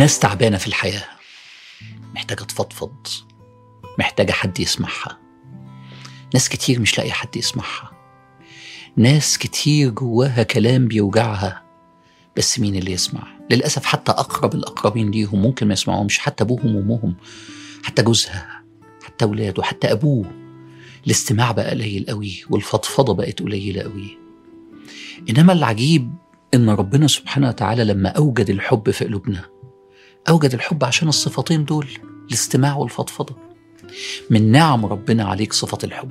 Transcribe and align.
ناس 0.00 0.18
تعبانة 0.18 0.56
في 0.56 0.66
الحياة. 0.66 1.04
محتاجة 2.14 2.42
تفضفض. 2.42 3.06
محتاجة 3.98 4.32
حد 4.32 4.60
يسمعها. 4.60 5.18
ناس 6.34 6.48
كتير 6.48 6.80
مش 6.80 6.98
لاقي 6.98 7.12
حد 7.12 7.36
يسمعها. 7.36 7.90
ناس 8.96 9.38
كتير 9.38 9.90
جواها 9.90 10.42
كلام 10.42 10.88
بيوجعها. 10.88 11.62
بس 12.36 12.60
مين 12.60 12.76
اللي 12.76 12.92
يسمع؟ 12.92 13.22
للأسف 13.50 13.84
حتى 13.84 14.12
أقرب 14.12 14.54
الأقربين 14.54 15.10
ليهم 15.10 15.42
ممكن 15.42 15.66
ما 15.66 15.72
يسمعوهمش 15.72 16.18
حتى 16.18 16.44
أبوهم 16.44 16.76
وأمهم. 16.76 17.16
حتى 17.82 18.02
جوزها. 18.02 18.62
حتى 19.02 19.24
أولاده. 19.24 19.62
حتى 19.62 19.92
أبوه. 19.92 20.32
الاستماع 21.06 21.52
بقى 21.52 21.70
قليل 21.70 22.06
قوي. 22.08 22.44
والفضفضة 22.50 23.14
بقت 23.14 23.42
قليلة 23.42 23.82
قوي. 23.82 24.18
إنما 25.30 25.52
العجيب 25.52 26.14
إن 26.54 26.70
ربنا 26.70 27.06
سبحانه 27.06 27.48
وتعالى 27.48 27.84
لما 27.84 28.08
أوجد 28.08 28.50
الحب 28.50 28.90
في 28.90 29.04
قلوبنا 29.04 29.49
أوجد 30.28 30.54
الحب 30.54 30.84
عشان 30.84 31.08
الصفتين 31.08 31.64
دول 31.64 31.88
الاستماع 32.28 32.76
والفضفضة. 32.76 33.36
من 34.30 34.52
نعم 34.52 34.86
ربنا 34.86 35.24
عليك 35.24 35.52
صفة 35.52 35.78
الحب. 35.84 36.10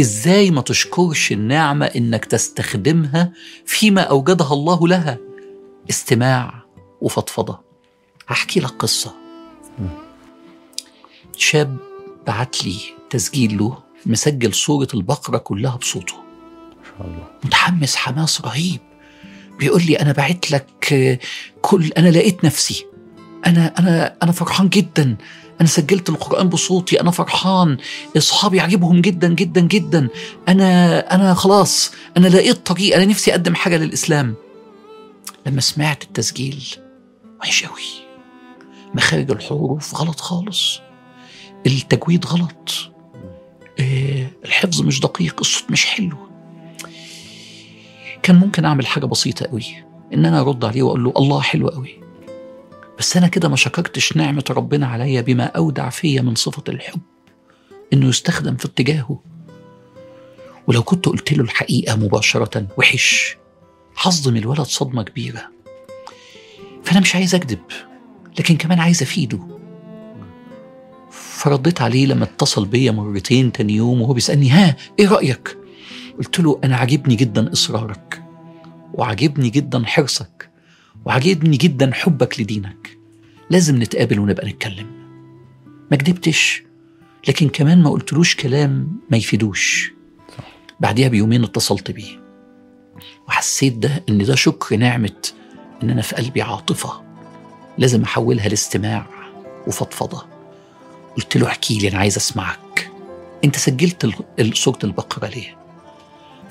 إزاي 0.00 0.50
ما 0.50 0.60
تشكرش 0.60 1.32
النعمة 1.32 1.86
إنك 1.86 2.24
تستخدمها 2.24 3.32
فيما 3.66 4.00
أوجدها 4.00 4.52
الله 4.52 4.88
لها؟ 4.88 5.18
استماع 5.90 6.64
وفضفضة. 7.00 7.60
هحكي 8.28 8.60
لك 8.60 8.70
قصة. 8.70 9.14
شاب 11.36 11.76
بعت 12.26 12.64
لي 12.64 12.76
تسجيل 13.10 13.58
له 13.58 13.78
مسجل 14.06 14.54
صورة 14.54 14.88
البقرة 14.94 15.38
كلها 15.38 15.76
بصوته. 15.76 16.14
شاء 16.98 17.06
الله 17.06 17.26
متحمس 17.44 17.96
حماس 17.96 18.40
رهيب. 18.40 18.80
بيقول 19.58 19.82
لي 19.86 20.00
أنا 20.00 20.12
بعت 20.12 20.50
لك 20.50 20.66
كل 21.62 21.92
أنا 21.98 22.08
لقيت 22.08 22.44
نفسي. 22.44 22.86
أنا 23.46 23.74
أنا 23.78 24.16
أنا 24.22 24.32
فرحان 24.32 24.68
جدا. 24.68 25.16
أنا 25.60 25.68
سجلت 25.68 26.08
القرآن 26.08 26.48
بصوتي 26.48 27.00
أنا 27.00 27.10
فرحان. 27.10 27.76
أصحابي 28.16 28.60
عجبهم 28.60 29.00
جدا 29.00 29.28
جدا 29.34 29.60
جدا. 29.60 30.08
أنا 30.48 30.98
أنا 31.14 31.34
خلاص 31.34 31.92
أنا 32.16 32.28
لقيت 32.28 32.66
طريق 32.66 32.96
أنا 32.96 33.04
نفسي 33.04 33.30
أقدم 33.30 33.54
حاجة 33.54 33.76
للإسلام. 33.76 34.34
لما 35.46 35.60
سمعت 35.60 36.02
التسجيل 36.02 36.64
وحش 37.40 37.64
قوي 37.64 37.82
مخارج 38.94 39.30
الحروف 39.30 39.94
غلط 39.94 40.20
خالص. 40.20 40.80
التجويد 41.66 42.26
غلط. 42.26 42.90
آه، 43.80 44.26
الحفظ 44.44 44.82
مش 44.82 45.00
دقيق 45.00 45.36
الصوت 45.40 45.70
مش 45.70 45.86
حلو. 45.86 46.16
كان 48.22 48.36
ممكن 48.36 48.64
أعمل 48.64 48.86
حاجة 48.86 49.06
بسيطة 49.06 49.46
قوي 49.46 49.64
إن 50.14 50.26
أنا 50.26 50.40
أرد 50.40 50.64
عليه 50.64 50.82
وأقول 50.82 51.04
له 51.04 51.12
الله 51.16 51.40
حلو 51.40 51.68
قوي 51.68 52.03
بس 52.98 53.16
أنا 53.16 53.28
كده 53.28 53.48
ما 53.48 53.56
شكرتش 53.56 54.16
نعمة 54.16 54.44
ربنا 54.50 54.86
عليا 54.86 55.20
بما 55.20 55.44
أودع 55.44 55.88
فيا 55.88 56.22
من 56.22 56.34
صفة 56.34 56.62
الحب 56.68 57.00
إنه 57.92 58.06
يستخدم 58.08 58.56
في 58.56 58.64
اتجاهه. 58.64 59.20
ولو 60.66 60.82
كنت 60.82 61.06
قلت 61.06 61.32
له 61.32 61.44
الحقيقة 61.44 61.96
مباشرة 61.96 62.66
وحش 62.78 63.36
هصدم 63.96 64.36
الولد 64.36 64.60
صدمة 64.60 65.02
كبيرة. 65.02 65.42
فأنا 66.84 67.00
مش 67.00 67.14
عايز 67.14 67.34
أكذب 67.34 67.58
لكن 68.38 68.56
كمان 68.56 68.80
عايز 68.80 69.02
أفيده. 69.02 69.40
فرديت 71.10 71.82
عليه 71.82 72.06
لما 72.06 72.24
اتصل 72.24 72.66
بيا 72.66 72.90
مرتين 72.90 73.52
تاني 73.52 73.72
يوم 73.72 74.02
وهو 74.02 74.12
بيسألني 74.12 74.50
ها 74.50 74.76
إيه 74.98 75.08
رأيك؟ 75.08 75.58
قلت 76.18 76.40
له 76.40 76.60
أنا 76.64 76.76
عاجبني 76.76 77.14
جدا 77.14 77.52
إصرارك 77.52 78.22
وعاجبني 78.94 79.50
جدا 79.50 79.82
حرصك. 79.86 80.50
وعاجبني 81.04 81.56
جدا 81.56 81.90
حبك 81.94 82.40
لدينك. 82.40 82.98
لازم 83.50 83.82
نتقابل 83.82 84.20
ونبقى 84.20 84.48
نتكلم. 84.48 84.86
ما 85.90 85.96
كدبتش 85.96 86.62
لكن 87.28 87.48
كمان 87.48 87.82
ما 87.82 87.90
قلتلوش 87.90 88.36
كلام 88.36 89.00
ما 89.10 89.16
يفيدوش. 89.16 89.92
بعديها 90.80 91.08
بيومين 91.08 91.44
اتصلت 91.44 91.90
بيه. 91.90 92.20
وحسيت 93.28 93.72
ده 93.74 94.04
إن 94.08 94.24
ده 94.24 94.34
شكر 94.34 94.76
نعمة 94.76 95.28
إن 95.82 95.90
أنا 95.90 96.02
في 96.02 96.16
قلبي 96.16 96.42
عاطفة. 96.42 97.02
لازم 97.78 98.02
أحولها 98.02 98.48
لاستماع 98.48 99.06
وفضفضة. 99.66 100.26
قلت 101.16 101.36
له 101.36 101.46
احكي 101.46 101.78
لي 101.78 101.88
أنا 101.88 101.98
عايز 101.98 102.16
أسمعك. 102.16 102.90
أنت 103.44 103.56
سجلت 103.56 104.04
ال- 104.04 104.14
ال- 104.38 104.56
سورة 104.56 104.78
البقرة 104.84 105.26
ليه؟ 105.28 105.56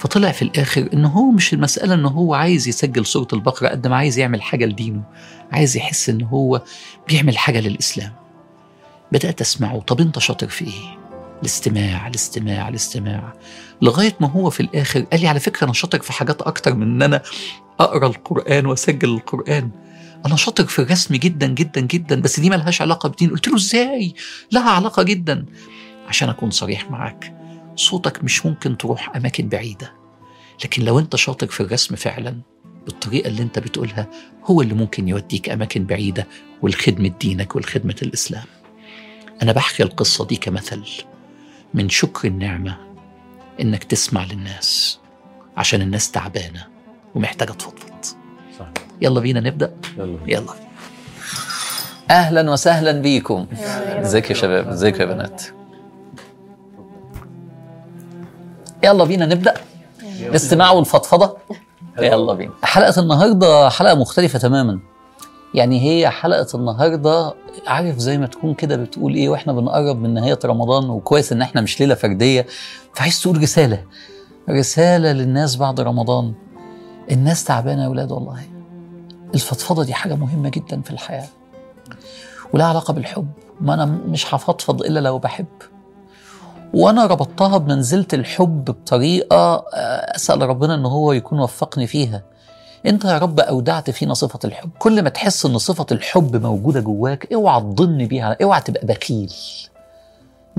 فطلع 0.04 0.32
في 0.32 0.42
الآخر 0.42 0.90
إن 0.94 1.06
هو 1.06 1.32
مش 1.32 1.54
المسألة 1.54 1.94
إن 1.94 2.06
هو 2.06 2.34
عايز 2.34 2.68
يسجل 2.68 3.06
سوره 3.06 3.28
البقرة 3.34 3.68
قد 3.68 3.88
ما 3.88 3.96
عايز 3.96 4.20
يعمل 4.20 4.42
حاجة 4.42 4.66
لدينه. 4.66 5.04
عايز 5.52 5.78
يحس 5.78 6.10
إن 6.10 6.22
هو 6.22 6.62
بيعمل 7.08 7.38
حاجة 7.38 7.60
للإسلام. 7.60 8.14
بدأت 9.12 9.42
أسمعه. 9.42 9.80
طب 9.80 10.02
أنت 10.02 10.20
شاطر 10.20 10.48
في 10.48 10.66
إيه؟ 10.66 10.98
الاستماع 11.42 12.08
الاستماع 12.08 12.70
الاستماع. 12.70 13.34
لغاية 13.82 14.16
ما 14.20 14.28
هو 14.28 14.50
في 14.50 14.60
الآخر 14.60 15.02
قال 15.02 15.22
لي 15.22 15.28
على 15.28 15.40
فكرة 15.40 15.66
أنا 15.66 15.74
شاطر 15.74 16.00
في 16.02 16.14
حاجات 16.14 16.42
أكتر 16.42 16.74
من 16.76 16.84
إن 16.84 17.02
أنا 17.02 17.22
أقرأ 17.80 18.08
القرآن 18.08 18.66
وأسجل 18.66 19.10
القرآن. 19.10 19.70
أنا 20.26 20.36
شاطر 20.36 20.66
في 20.66 20.80
الرسم 20.80 21.16
جدا 21.16 21.48
جدا 21.48 21.82
جدا 21.82 22.22
بس 22.22 22.40
دي 22.40 22.50
ملهاش 22.50 22.82
علاقة 22.82 23.10
بدين 23.10 23.30
قلت 23.30 23.48
له 23.48 23.56
إزاي؟ 23.56 24.14
لها 24.52 24.70
علاقة 24.70 25.04
جدا. 25.04 25.46
عشان 26.08 26.30
أكون 26.30 26.52
صريح 26.52 26.92
معاك. 26.92 27.34
صوتك 27.76 28.24
مش 28.24 28.46
ممكن 28.46 28.78
تروح 28.78 29.16
أماكن 29.16 29.50
بعيدة 29.50 29.94
لكن 30.64 30.84
لو 30.84 31.00
أنت 31.00 31.16
شاطر 31.16 31.48
في 31.48 31.60
الرسم 31.64 31.96
فعلا 31.96 32.38
بالطريقة 32.86 33.28
اللي 33.28 33.42
أنت 33.42 33.60
بتقولها 33.60 34.08
هو 34.46 34.62
اللي 34.62 34.74
ممكن 34.74 35.08
يوديك 35.08 35.50
أماكن 35.50 35.86
بعيدة 35.86 36.28
والخدمة 36.62 37.12
دينك 37.20 37.56
والخدمة 37.56 37.96
الإسلام. 38.02 38.44
أنا 39.42 39.52
بحكي 39.52 39.84
القصة 39.84 40.26
دي 40.26 40.36
كمثل 40.36 40.84
من 41.74 41.90
شكر 41.90 42.28
النعمة 42.28 42.78
إنك 43.62 43.84
تسمع 43.84 44.24
للناس 44.26 45.00
عشان 45.58 45.82
الناس 45.82 46.12
تعبانة 46.12 46.68
ومحتاجة 47.16 47.52
تفضفض. 47.52 48.18
يلا 49.02 49.20
بينا 49.20 49.40
نبدأ؟ 49.40 49.76
يلا 49.98 50.20
يلا. 50.28 50.54
أهلا 52.10 52.52
وسهلا 52.52 52.92
بيكم. 52.92 53.48
ازيك 54.02 54.30
يا 54.30 54.36
شباب؟ 54.36 54.68
ازيك 54.68 55.00
يا 55.00 55.06
بنات؟ 55.06 55.44
يلا 58.84 59.04
بينا 59.04 59.26
نبدأ. 59.26 59.54
الاستماع 60.20 60.72
والفضفضة. 60.72 61.38
يلا. 62.00 62.34
بينا. 62.34 62.52
حلقة 62.64 63.02
النهارده 63.02 63.70
حلقة 63.70 63.96
مختلفة 63.96 64.40
تماما. 64.40 64.80
يعني 65.54 65.82
هي 65.82 66.10
حلقة 66.10 66.48
النهارده 66.56 67.34
عارف 67.68 67.98
زي 67.98 68.18
ما 68.18 68.28
تكون 68.28 68.54
كده 68.54 68.76
بتقول 68.76 69.14
إيه 69.16 69.30
وإحنا 69.30 69.54
بنقرب 69.54 70.02
من 70.02 70.14
نهاية 70.14 70.40
رمضان 70.46 70.90
وكويس 70.90 71.32
إن 71.32 71.42
إحنا 71.42 71.62
مش 71.62 71.80
ليلة 71.80 71.96
فردية. 71.96 72.46
فعايز 72.94 73.22
تقول 73.22 73.42
رسالة. 73.42 73.84
رسالة 74.50 75.12
للناس 75.12 75.56
بعد 75.56 75.80
رمضان. 75.82 76.34
الناس 77.12 77.44
تعبانة 77.44 77.82
يا 77.82 77.88
أولاد 77.88 78.12
والله. 78.12 78.44
الفضفضة 79.36 79.84
دي 79.84 79.94
حاجة 79.94 80.16
مهمة 80.16 80.50
جدا 80.50 80.82
في 80.82 80.92
الحياة. 80.92 81.28
ولها 82.54 82.66
علاقة 82.66 82.94
بالحب. 82.94 83.28
ما 83.62 83.74
أنا 83.74 83.86
مش 83.86 84.36
هفضفض 84.36 84.82
إلا 84.82 85.00
لو 85.00 85.20
بحب. 85.20 85.46
وأنا 86.74 87.06
ربطتها 87.06 87.58
بمنزلة 87.58 88.06
الحب 88.14 88.66
بطريقة 88.66 89.36
آه، 89.56 90.16
أسأل 90.16 90.42
ربنا 90.42 90.76
إن 90.76 90.86
هو 90.86 91.12
يكون 91.12 91.40
وفقني 91.40 91.88
فيها. 91.88 92.24
أنت 92.86 93.06
يا 93.06 93.18
رب 93.18 93.40
أودعت 93.40 93.90
فينا 93.90 94.14
صفه 94.14 94.40
الحب. 94.46 94.70
كل 94.80 95.02
ما 95.04 95.10
تحس 95.10 95.46
إن 95.46 95.58
صفة 95.58 95.86
الحب 95.92 96.36
موجودة 96.36 96.80
جواك 96.80 97.34
اوعى 97.34 97.62
تضن 97.62 98.06
بيها 98.06 98.38
اوعى 98.44 98.62
تبقى 98.62 98.86
بخيل. 98.88 99.34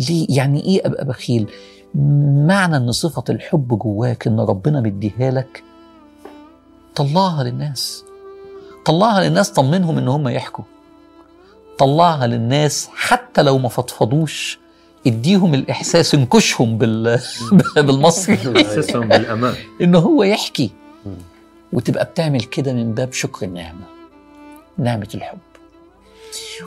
ليه؟ 0.09 0.27
يعني 0.31 0.65
إيه 0.65 0.87
أبقى 0.87 1.05
بخيل؟ 1.05 1.51
معنى 2.47 2.77
إن 2.77 2.93
صفة 2.93 3.25
الحب 3.31 3.79
جواك 3.79 4.27
إن 4.27 4.41
ربنا 4.41 4.81
مديها 4.81 5.31
لك؟ 5.31 5.63
طلعها 6.95 7.43
للناس. 7.43 8.05
طلعها 8.85 9.25
للناس 9.25 9.51
طمنهم 9.51 9.99
إن 9.99 10.09
هم 10.09 10.29
يحكوا. 10.29 10.65
طلعها 11.79 12.27
للناس 12.27 12.89
حتى 12.95 13.43
لو 13.43 13.59
ما 13.59 13.69
فضفضوش. 13.69 14.64
اديهم 15.07 15.55
الاحساس 15.55 16.15
انكشهم 16.15 16.79
بال... 16.79 17.21
بالمصري. 17.77 18.39
احسسهم 18.67 19.09
بالأمان. 19.09 19.55
ان 19.81 19.95
هو 19.95 20.23
يحكي. 20.23 20.71
وتبقى 21.73 22.05
بتعمل 22.05 22.41
كده 22.41 22.73
من 22.73 22.95
باب 22.95 23.13
شكر 23.13 23.47
النعمة 23.47 23.85
نعمة 24.79 25.09
الحب. 25.15 25.39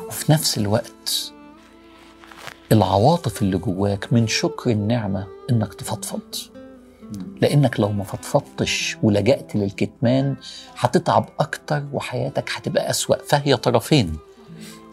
وفي 0.07 0.31
نفس 0.31 0.57
الوقت 0.57 1.31
العواطف 2.71 3.41
اللي 3.41 3.57
جواك 3.57 4.13
من 4.13 4.27
شكر 4.27 4.69
النعمة 4.69 5.27
إنك 5.51 5.73
تفضفض. 5.73 6.35
لإنك 7.41 7.79
لو 7.79 7.91
ما 7.91 8.03
فضفضتش 8.03 8.97
ولجأت 9.03 9.55
للكتمان 9.55 10.35
هتتعب 10.77 11.29
أكتر 11.39 11.83
وحياتك 11.93 12.49
هتبقى 12.55 12.89
أسوأ. 12.89 13.15
فهي 13.27 13.57
طرفين 13.57 14.17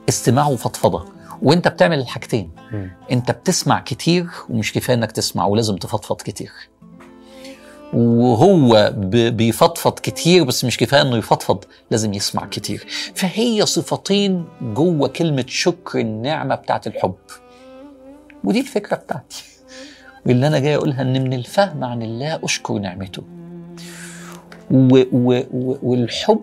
استماع 0.08 0.46
وفضفضة. 0.46 1.08
وانت 1.42 1.68
بتعمل 1.68 1.98
الحاجتين. 1.98 2.50
مم. 2.72 2.90
انت 3.12 3.30
بتسمع 3.30 3.80
كتير 3.80 4.26
ومش 4.50 4.72
كفاية 4.72 4.96
انك 4.96 5.12
تسمع 5.12 5.46
ولازم 5.46 5.76
تفضفض 5.76 6.16
كتير. 6.16 6.52
وهو 7.92 8.92
بيفضفض 9.30 9.92
كتير 9.98 10.44
بس 10.44 10.64
مش 10.64 10.76
كفاية 10.76 11.02
انه 11.02 11.16
يفضفض 11.16 11.64
لازم 11.90 12.14
يسمع 12.14 12.46
كتير. 12.46 12.86
فهي 13.14 13.66
صفتين 13.66 14.44
جوه 14.62 15.08
كلمة 15.08 15.44
شكر 15.48 15.98
النعمة 15.98 16.54
بتاعت 16.54 16.86
الحب. 16.86 17.14
ودي 18.44 18.60
الفكرة 18.60 18.96
بتاعتي. 18.96 19.44
واللي 20.26 20.46
أنا 20.46 20.58
جاي 20.58 20.74
أقولها 20.74 21.02
إن 21.02 21.24
من 21.24 21.32
الفهم 21.32 21.84
عن 21.84 22.02
الله 22.02 22.40
أشكر 22.44 22.74
نعمته. 22.74 23.22
و 24.70 25.02
و 25.12 25.42
و 25.52 25.76
والحب 25.82 26.40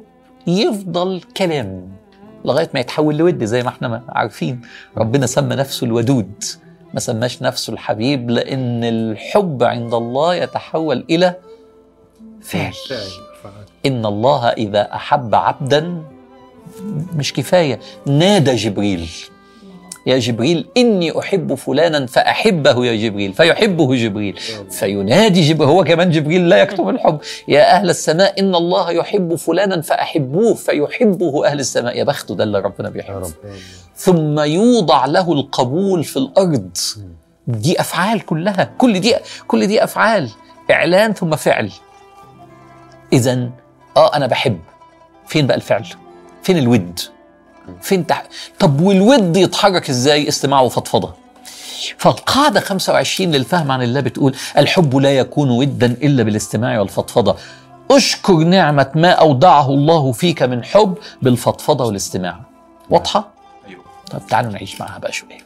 يفضل 0.48 1.22
كلام. 1.38 2.01
لغاية 2.46 2.70
ما 2.74 2.80
يتحول 2.80 3.18
لود 3.18 3.44
زي 3.44 3.64
ما 3.64 3.70
إحنا 3.70 4.04
عارفين. 4.10 4.62
ربنا 4.98 5.26
سمى 5.26 5.56
نفسه 5.56 5.86
الودود 5.86 6.44
ما 6.94 7.00
سماش 7.00 7.42
نفسه 7.42 7.74
الحبيب 7.74 8.30
لأن 8.30 8.84
الحب 8.84 9.64
عند 9.64 9.94
الله 9.94 10.36
يتحول 10.36 11.06
إلى 11.10 11.36
فعل. 12.42 12.74
إن 13.86 14.06
الله 14.06 14.50
إذا 14.50 14.94
أحب 14.96 15.36
عبدا 15.36 16.04
مش 17.16 17.34
كفاية. 17.34 17.80
نادى 18.06 18.56
جبريل. 18.56 19.10
يا 20.06 20.20
جبريل 20.20 20.68
إني 20.78 21.20
أحب 21.20 21.54
فلانا 21.54 22.06
فأحبه 22.06 22.86
يا 22.86 22.96
جبريل 22.96 23.34
فيحبه 23.34 23.96
جبريل. 23.96 24.40
فينادي 24.70 25.42
جبريل 25.42 25.70
هو 25.70 25.84
كمان 25.84 26.10
جبريل 26.10 26.50
لا 26.50 26.58
يكتب 26.58 26.90
الحب. 26.90 27.20
يا 27.48 27.72
أهل 27.72 27.90
السماء 27.90 28.40
إن 28.40 28.56
الله 28.56 28.92
يحب 28.92 29.36
فلانا 29.36 29.82
فأحبوه 29.82 30.54
فيحبه 30.54 31.48
أهل 31.48 31.60
السماء. 31.60 31.98
يا 31.98 32.04
بخته 32.04 32.36
ده 32.36 32.44
اللي 32.44 32.60
ربنا 32.60 32.90
بيحبه 32.90 33.32
ثم 33.96 34.40
يوضع 34.40 35.06
له 35.06 35.34
القبول 35.34 36.04
في 36.04 36.18
الأرض. 36.18 36.78
دي 37.48 37.82
أفعال 37.82 38.26
كلها. 38.26 38.72
كل 38.78 39.00
دي 39.00 39.16
كل 39.48 39.68
دي 39.68 39.84
أفعال. 39.84 40.30
إعلان 40.72 41.14
ثم 41.14 41.36
فعل. 41.36 41.72
اذا 43.14 43.50
آه 43.98 44.16
أنا 44.16 44.28
بحب. 44.28 44.60
فين 45.28 45.48
بقى 45.48 45.58
الفعل؟ 45.58 45.86
فين 46.44 46.58
الود؟ 46.58 47.00
فين 47.82 48.08
تح... 48.08 48.24
طب 48.60 48.82
والود 48.82 49.38
يتحرك 49.38 49.90
إزاي؟ 49.90 50.28
استماع 50.28 50.62
وفضفضة. 50.62 51.14
فالقاعدة 51.98 52.60
25 52.60 53.32
للفهم 53.32 53.72
عن 53.72 53.82
الله 53.82 54.00
بتقول 54.00 54.36
الحب 54.58 54.96
لا 54.98 55.18
يكون 55.18 55.50
ودا 55.50 55.86
إلا 55.86 56.24
بالاستماع 56.24 56.80
والفضفضة. 56.80 57.36
أشكر 57.92 58.34
نعمة 58.34 58.92
ما 58.96 59.10
أودعه 59.12 59.70
الله 59.70 60.12
فيك 60.12 60.44
من 60.44 60.64
حب 60.64 60.98
بالفضفضة 61.22 61.86
والاستماع. 61.86 62.40
واضحة؟ 62.90 63.30
أيوه. 63.68 63.84
طب 64.12 64.22
تعالوا 64.30 64.52
نعيش 64.52 64.82
معاها 64.82 64.98
بقى 65.00 65.12
شوية. 65.12 65.38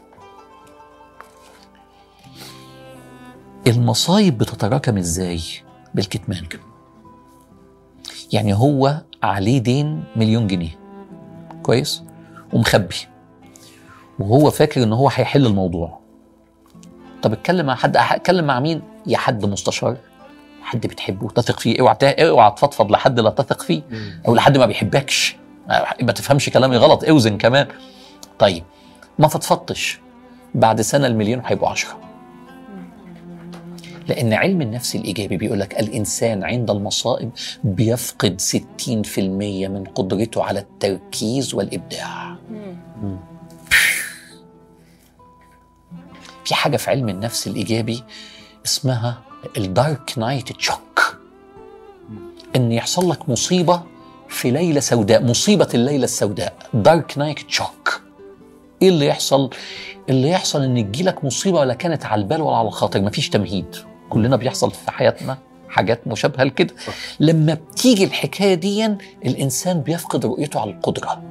المصايب 3.68 4.38
بتتراكم 4.38 4.98
إزاي؟ 4.98 5.42
بالكتمان. 5.94 6.44
يعني 8.33 8.54
هو 8.54 9.01
عليه 9.24 9.57
دين 9.57 10.04
مليون 10.16 10.48
جنيه. 10.48 10.80
كويس؟ 11.63 12.04
ومخبي. 12.56 12.96
وهو 14.19 14.52
فاكر 14.52 14.84
إن 14.84 14.94
هو 14.94 15.10
هيحل 15.10 15.46
الموضوع. 15.46 16.00
طب 17.22 17.34
اتكلم 17.34 17.66
مع 17.66 17.75
حد 17.75 17.98
اتكلم 17.98 18.46
مع 18.46 18.60
مين؟ 18.60 18.81
يا 19.07 19.18
حد 19.18 19.46
مستشار. 19.46 19.98
حد 20.62 20.88
بتحبه 20.88 21.30
تثق 21.30 21.60
فيه. 21.60 21.80
اوعى 21.80 21.98
اوعى 22.04 22.52
تفضفض 22.52 22.92
لحد 22.92 23.19
لا 23.19 23.30
تثق 23.30 23.62
فيه 23.62 23.81
أو 24.28 24.36
لحد 24.36 24.57
ما 24.57 24.66
بيحبكش. 24.66 25.36
ما 26.02 26.12
تفهمش 26.12 26.50
كلامي 26.50 26.78
غلط 26.78 27.04
اوزن 27.04 27.38
كمان. 27.38 27.68
طيب 28.40 28.63
ما 29.19 29.28
فضفضتش 29.28 30.00
بعد 30.56 30.81
سنة 30.81 31.08
المليون 31.08 31.42
هيبقوا 31.46 31.69
عشرة. 31.69 32.05
لأن 34.07 34.34
علم 34.34 34.62
النفس 34.62 34.96
الإيجابي 34.96 35.38
بيقول 35.38 35.60
لك 35.60 35.80
الإنسان 35.80 36.44
عند 36.44 36.69
المصائب 36.72 37.30
بيفقد 37.63 38.42
60% 38.42 39.19
من 39.19 39.84
قدرته 39.96 40.44
على 40.44 40.60
التركيز 40.60 41.54
والإبداع. 41.54 42.36
في 46.46 46.56
حاجة 46.56 46.78
في 46.78 46.92
علم 46.92 47.10
النفس 47.10 47.48
الإيجابي 47.48 48.04
اسمها 48.66 49.22
ال 49.57 49.69
dark 49.69 50.13
night 50.18 50.51
shock 50.51 51.18
إن 52.56 52.72
يحصل 52.72 53.10
لك 53.10 53.30
مصيبة 53.30 53.84
في 54.30 54.51
ليلة 54.51 54.80
سوداء 54.80 55.24
مصيبة 55.24 55.68
الليلة 55.74 56.04
السوداء 56.04 56.54
dark 56.74 57.18
night 57.18 57.39
shock 57.39 58.01
إيه 58.81 58.90
اللي 58.90 59.06
يحصل؟ 59.08 59.50
اللي 60.10 60.30
يحصل 60.30 60.63
إن 60.63 60.92
تجيلك 60.92 61.24
مصيبة 61.25 61.60
ولا 61.60 61.74
كانت 61.74 62.06
على 62.06 62.22
البال 62.22 62.42
ولا 62.42 62.58
على 62.58 62.68
الخاطر 62.68 63.01
مفيش 63.01 63.30
تمهيد. 63.30 63.75
كلنا 64.10 64.36
بيحصل 64.36 64.72
في 64.72 64.92
حياتنا 64.92 65.38
حاجات 65.69 66.07
مشابهة 66.07 66.44
لكده. 66.44 66.74
لما 67.19 67.54
بتيجي 67.54 68.04
الحكاية 68.04 68.54
دي 68.54 68.86
الإنسان 69.25 69.81
بيفقد 69.81 70.25
رؤيته 70.25 70.60
على 70.60 70.72
القدرة. 70.72 71.24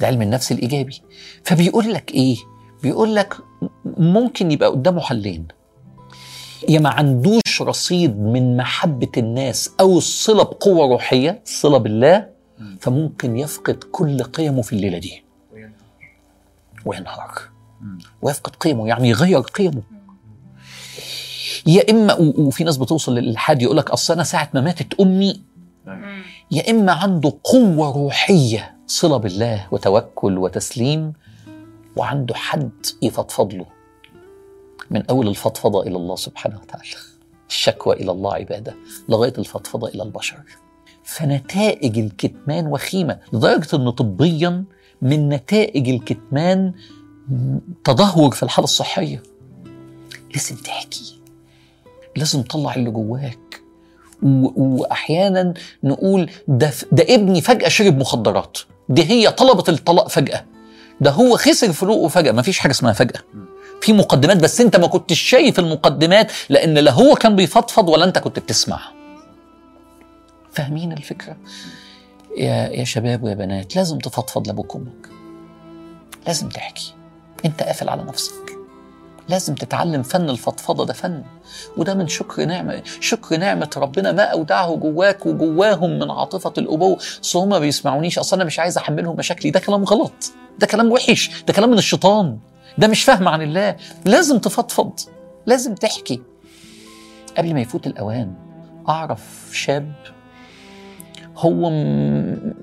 ده 0.00 0.06
علم 0.06 0.22
النفس 0.22 0.52
الإيجابي. 0.52 1.02
فبيقول 1.44 1.92
لك 1.92 2.10
إيه؟ 2.10 2.36
بيقول 2.82 3.14
لك 3.14 3.34
ممكن 3.84 4.50
يبقى 4.50 4.68
قدامه 4.68 5.00
حلين. 5.00 5.48
يا 6.68 6.78
ما 6.78 6.88
عندوش 6.90 7.62
رصيد 7.62 8.20
من 8.20 8.56
محبة 8.56 9.10
الناس 9.16 9.70
أو 9.80 9.98
الصله 9.98 10.42
بقوة 10.42 10.86
روحية 10.92 11.42
الصله 11.46 11.78
بالله 11.78 12.26
فممكن 12.80 13.36
يفقد 13.36 13.84
كل 13.92 14.22
قيمه 14.22 14.62
في 14.62 14.72
الليلة 14.72 14.98
دي. 14.98 15.24
وينهار. 16.84 17.32
ويفقد 18.22 18.56
قيمه 18.56 18.88
يعني 18.88 19.08
يغير 19.08 19.40
قيمه. 19.40 19.82
يا 21.66 21.90
إما 21.90 22.14
وفي 22.14 22.64
ناس 22.64 22.76
بتوصل 22.76 23.14
للحد 23.14 23.62
يقول 23.62 23.76
لك 23.76 23.90
أصل 23.90 24.14
أنا 24.14 24.24
ساعة 24.24 24.50
ما 24.54 24.60
ماتت 24.60 25.00
أمي. 25.00 25.40
يا 26.50 26.70
إما 26.70 26.92
عنده 26.92 27.32
قوة 27.44 27.92
روحية 27.92 28.76
صلة 28.86 29.16
بالله 29.16 29.66
وتوكل 29.70 30.38
وتسليم 30.38 31.12
وعنده 31.96 32.34
حد 32.34 32.70
يفضفض 33.02 33.54
له. 33.54 33.66
من 34.90 35.06
أول 35.06 35.28
الفضفضة 35.28 35.82
إلى 35.82 35.96
الله 35.96 36.16
سبحانه 36.16 36.60
وتعالى. 36.62 36.84
الشكوى 37.48 37.96
إلى 37.96 38.10
الله 38.10 38.34
عبادة. 38.34 38.74
لغاية 39.08 39.34
الفضفضة 39.38 39.88
إلى 39.88 40.02
البشر. 40.02 40.36
فنتائج 41.04 41.98
الكتمان 41.98 42.66
وخيمة. 42.66 43.18
لدرجة 43.32 43.76
ان 43.76 43.90
طبيا 43.90 44.64
من 45.02 45.28
نتائج 45.28 45.88
الكتمان 45.88 46.72
تدهور 47.84 48.30
في 48.30 48.42
الحالة 48.42 48.64
الصحية. 48.64 49.22
لازم 50.34 50.56
تحكي. 50.56 51.19
لازم 52.16 52.42
تطلع 52.42 52.74
اللي 52.74 52.90
جواك. 52.90 53.60
واحيانا 54.22 55.54
نقول 55.84 56.30
ده 56.48 56.72
ده 56.92 57.14
ابني 57.14 57.40
فجأة 57.40 57.68
شرب 57.68 57.98
مخدرات. 57.98 58.58
دي 58.88 59.10
هي 59.10 59.30
طلبت 59.30 59.68
الطلاق 59.68 60.08
فجأة. 60.08 60.44
ده 61.00 61.10
هو 61.10 61.36
خسر 61.36 61.72
فلوقه 61.72 62.08
فجأة. 62.08 62.32
ما 62.32 62.42
فيش 62.42 62.58
حاجة 62.58 62.72
اسمها 62.72 62.92
فجأة. 62.92 63.20
في 63.80 63.92
مقدمات 63.92 64.36
بس 64.36 64.60
انت 64.60 64.76
ما 64.76 64.86
كنتش 64.86 65.20
شايف 65.20 65.58
المقدمات 65.58 66.32
لأن 66.48 66.74
لا 66.74 66.92
هو 66.92 67.14
كان 67.14 67.36
بيفضفض 67.36 67.88
ولا 67.88 68.04
انت 68.04 68.18
كنت 68.18 68.38
بتسمع. 68.38 68.80
فاهمين 70.52 70.92
الفكرة؟ 70.92 71.36
يا 72.36 72.54
يا 72.68 72.84
شباب 72.84 73.22
ويا 73.22 73.34
بنات 73.34 73.76
لازم 73.76 73.98
تفضفض 73.98 74.46
لأبوك 74.46 74.74
وأمك. 74.74 75.08
لازم 76.26 76.48
تحكي. 76.48 76.94
انت 77.44 77.62
قافل 77.62 77.88
على 77.88 78.02
نفسك. 78.02 78.59
لازم 79.30 79.54
تتعلم 79.54 80.02
فن 80.02 80.30
الفضفضة 80.30 80.86
ده 80.86 80.92
فن 80.92 81.22
وده 81.76 81.94
من 81.94 82.08
شكر 82.08 82.44
نعمة 82.44 82.82
شكر 83.00 83.36
نعمة 83.36 83.70
ربنا 83.76 84.12
ما 84.12 84.22
أودعه 84.22 84.76
جواك 84.76 85.26
وجواهم 85.26 85.98
من 85.98 86.10
عاطفة 86.10 86.52
الأبوة. 86.58 86.98
أصل 87.24 87.38
هم 87.38 87.48
ما 87.48 87.58
بيسمعونيش 87.58 88.18
أصل 88.18 88.36
أنا 88.36 88.44
مش 88.44 88.58
عايز 88.58 88.78
أحملهم 88.78 89.16
مشاكلي. 89.16 89.50
ده 89.50 89.60
كلام 89.60 89.84
غلط 89.84 90.32
ده 90.58 90.66
كلام 90.66 90.92
وحش 90.92 91.42
ده 91.46 91.52
كلام 91.52 91.70
من 91.70 91.78
الشيطان 91.78 92.38
ده 92.78 92.88
مش 92.88 93.04
فهم 93.04 93.28
عن 93.28 93.42
الله. 93.42 93.76
لازم 94.04 94.38
تفضفض 94.38 94.92
لازم 95.46 95.74
تحكي. 95.74 96.20
قبل 97.38 97.54
ما 97.54 97.60
يفوت 97.60 97.86
الأوان 97.86 98.34
أعرف 98.88 99.48
شاب 99.52 99.92
هو 101.36 101.70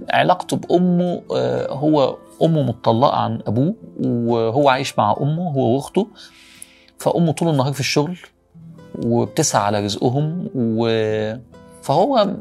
علاقته 0.09 0.57
بأمه 0.57 1.21
آه، 1.35 1.71
هو 1.73 2.17
أمه 2.43 2.61
مطلقه 2.61 3.15
عن 3.17 3.39
أبوه 3.47 3.75
وهو 4.03 4.69
عايش 4.69 4.97
مع 4.99 5.15
أمه 5.21 5.49
هو 5.51 5.75
وأخته. 5.75 6.07
فأمه 6.99 7.31
طول 7.31 7.49
النهار 7.49 7.73
في 7.73 7.79
الشغل 7.79 8.17
وبتسعى 9.05 9.61
على 9.63 9.85
رزقهم 9.85 10.49
و... 10.55 10.87
فهو 11.81 12.35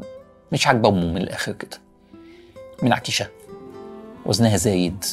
مش 0.51 0.67
عاجبه 0.67 0.89
أمه 0.89 1.05
من 1.05 1.17
الآخر 1.17 1.51
كده. 1.51 1.77
منعكشه 2.83 3.27
وزنها 4.25 4.57
زايد. 4.57 5.05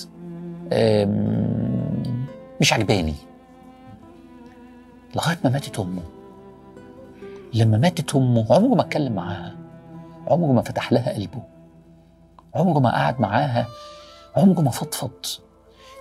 مش 2.60 2.72
عجباني. 2.72 3.14
لغاية 5.16 5.38
ما 5.44 5.50
ماتت 5.50 5.78
أمه. 5.78 6.02
لما 7.54 7.78
ماتت 7.78 8.16
أمه 8.16 8.46
عمره 8.50 8.74
ما 8.74 8.82
اتكلم 8.82 9.12
معاها. 9.12 9.56
عمره 10.26 10.52
ما 10.52 10.62
فتح 10.62 10.92
لها 10.92 11.14
قلبه. 11.14 11.42
عمره 12.54 12.78
ما 12.78 12.90
قعد 12.90 13.20
معاها. 13.20 13.66
عمره 14.36 14.60
ما 14.60 14.70
فضفض. 14.70 15.26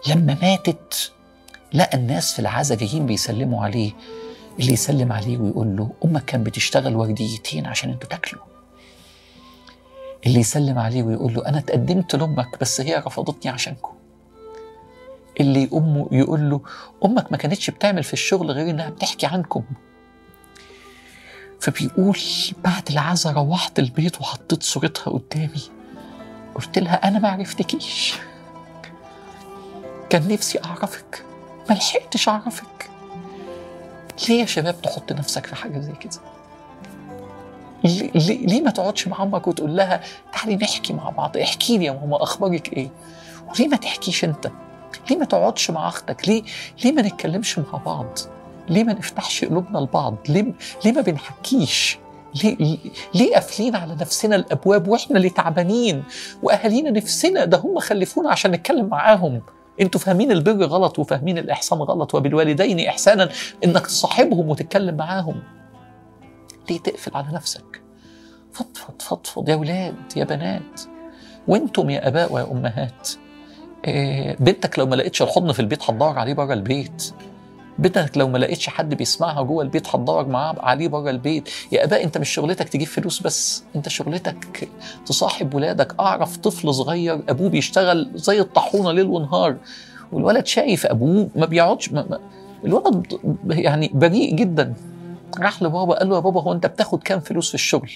لما 0.09 0.37
ماتت 0.41 1.11
لقى 1.73 1.97
الناس 1.97 2.33
في 2.33 2.39
العزا 2.39 2.75
جايين 2.75 3.05
بيسلموا 3.05 3.63
عليه 3.63 3.91
اللي 4.59 4.73
يسلم 4.73 5.11
عليه 5.11 5.37
ويقول 5.37 5.75
له 5.77 5.91
أمك 6.05 6.25
كان 6.25 6.43
بتشتغل 6.43 6.95
ورديتين 6.95 7.65
عشان 7.65 7.89
أنتوا 7.89 8.09
تاكلوا. 8.09 8.43
اللي 10.25 10.39
يسلم 10.39 10.79
عليه 10.79 11.03
ويقول 11.03 11.33
له 11.33 11.45
أنا 11.45 11.57
اتقدمت 11.57 12.15
لأمك 12.15 12.59
بس 12.61 12.81
هي 12.81 12.95
رفضتني 12.95 13.51
عشانكم. 13.51 13.93
اللي 15.39 15.69
أمه 15.73 16.07
يقول 16.11 16.49
له 16.49 16.61
أمك 17.05 17.31
ما 17.31 17.37
كانتش 17.37 17.69
بتعمل 17.69 18.03
في 18.03 18.13
الشغل 18.13 18.51
غير 18.51 18.69
إنها 18.69 18.89
بتحكي 18.89 19.25
عنكم. 19.25 19.63
فبيقول 21.59 22.17
بعد 22.63 22.89
العزا 22.89 23.31
روحت 23.31 23.79
البيت 23.79 24.21
وحطيت 24.21 24.63
صورتها 24.63 25.11
قدامي. 25.11 25.61
قلت 26.55 26.79
لها 26.79 27.07
أنا 27.07 27.19
ما 27.19 27.29
عرفتكيش. 27.29 28.15
كان 30.09 30.27
نفسي 30.27 30.59
أعرفك. 30.65 31.25
ما 31.69 31.75
لحقتش 31.75 32.29
أعرفك. 32.29 32.89
ليه 34.29 34.41
يا 34.41 34.45
شباب 34.45 34.81
تحط 34.81 35.11
نفسك 35.11 35.45
في 35.45 35.55
حاجة 35.55 35.79
زي 35.79 35.91
كده؟ 35.91 36.19
ليه, 37.83 38.11
ليه, 38.47 38.61
ما 38.61 38.71
تقعدش 38.71 39.07
مع 39.07 39.23
أمك 39.23 39.47
وتقول 39.47 39.75
لها 39.77 40.01
تعالي 40.33 40.55
نحكي 40.55 40.93
مع 40.93 41.09
بعض؟ 41.09 41.37
احكي 41.37 41.77
لي 41.77 41.85
يا 41.85 41.91
ماما 41.91 42.23
أخبارك 42.23 42.73
إيه؟ 42.73 42.89
وليه 43.49 43.67
ما 43.67 43.77
تحكيش 43.77 44.23
أنت؟ 44.23 44.51
ليه 45.09 45.17
ما 45.17 45.25
تقعدش 45.25 45.71
مع 45.71 45.87
أختك؟ 45.87 46.27
ليه 46.29 46.43
ليه 46.83 46.91
ما 46.91 47.01
نتكلمش 47.01 47.59
مع 47.59 47.79
بعض؟ 47.85 48.17
ليه 48.69 48.83
ما 48.83 48.93
نفتحش 48.93 49.45
قلوبنا 49.45 49.77
لبعض؟ 49.79 50.15
ليه 50.29 50.53
ليه 50.85 50.91
ما 50.91 51.01
بنحكيش؟ 51.01 51.97
ليه 52.43 52.77
ليه 53.13 53.33
قافلين 53.33 53.75
على 53.75 53.95
نفسنا 53.95 54.35
الأبواب 54.35 54.87
وإحنا 54.87 55.17
اللي 55.17 55.29
تعبانين؟ 55.29 56.03
وأهالينا 56.43 56.89
نفسنا 56.91 57.45
ده 57.45 57.57
هم 57.57 57.79
خلفونا 57.79 58.29
عشان 58.31 58.51
نتكلم 58.51 58.85
معاهم. 58.85 59.41
أنتوا 59.81 60.01
فاهمين 60.01 60.31
البر 60.31 60.65
غلط 60.65 60.99
وفاهمين 60.99 61.37
الاحسان 61.37 61.79
غلط 61.79 62.15
وبالوالدين 62.15 62.79
إحسانا 62.79 63.29
إنك 63.63 63.87
تصاحبهم 63.87 64.49
وتتكلم 64.49 64.97
معاهم. 64.97 65.43
ليه 66.69 66.79
تقفل 66.79 67.11
على 67.17 67.27
نفسك؟ 67.33 67.81
فضفض 68.51 69.01
فضفض 69.01 69.49
يا 69.49 69.55
ولاد 69.55 69.95
يا 70.15 70.23
بنات. 70.23 70.81
وأنتم 71.47 71.89
يا 71.89 72.07
أباء 72.07 72.33
ويا 72.33 72.51
امهات 72.51 73.09
إيه 73.85 74.35
بنتك 74.39 74.79
لو 74.79 74.85
ما 74.85 74.95
لقيتش 74.95 75.21
الحضن 75.21 75.51
في 75.51 75.59
البيت 75.59 75.83
هتدور 75.83 76.19
عليه 76.19 76.33
بره 76.33 76.53
البيت. 76.53 77.13
بنتك 77.79 78.17
لو 78.17 78.27
ما 78.27 78.37
لقيتش 78.37 78.69
حد 78.69 78.93
بيسمعها 78.93 79.41
جوه 79.41 79.63
البيت 79.63 79.87
هتدور 79.87 80.27
معاه 80.27 80.55
عليه 80.59 80.87
بره 80.87 81.09
البيت. 81.09 81.49
يا 81.71 81.83
أباء 81.83 82.03
أنت 82.03 82.17
مش 82.17 82.29
شغلتك 82.29 82.69
تجيب 82.69 82.87
فلوس 82.87 83.21
بس 83.21 83.63
أنت 83.75 83.89
شغلتك 83.89 84.69
تصاحب 85.05 85.53
ولادك. 85.53 85.99
أعرف 85.99 86.37
طفل 86.37 86.73
صغير 86.73 87.21
أبوه 87.29 87.49
بيشتغل 87.49 88.11
زي 88.15 88.39
الطاحونة 88.39 88.91
ليل 88.91 89.05
ونهار 89.05 89.55
والولد 90.11 90.45
شايف 90.45 90.85
أبوه 90.85 91.29
ما 91.35 91.45
بيقعدش 91.45 91.91
ما 91.91 92.05
ما 92.09 92.19
الولد 92.65 93.19
يعني 93.49 93.91
بريء 93.93 94.35
جدا. 94.35 94.73
راح 95.39 95.63
لبابا 95.63 95.95
قال 95.95 96.09
له 96.09 96.15
يا 96.15 96.19
بابا 96.19 96.41
هو 96.41 96.53
أنت 96.53 96.65
بتاخد 96.65 97.03
كام 97.03 97.19
فلوس 97.19 97.49
في 97.49 97.55
الشغل؟ 97.55 97.91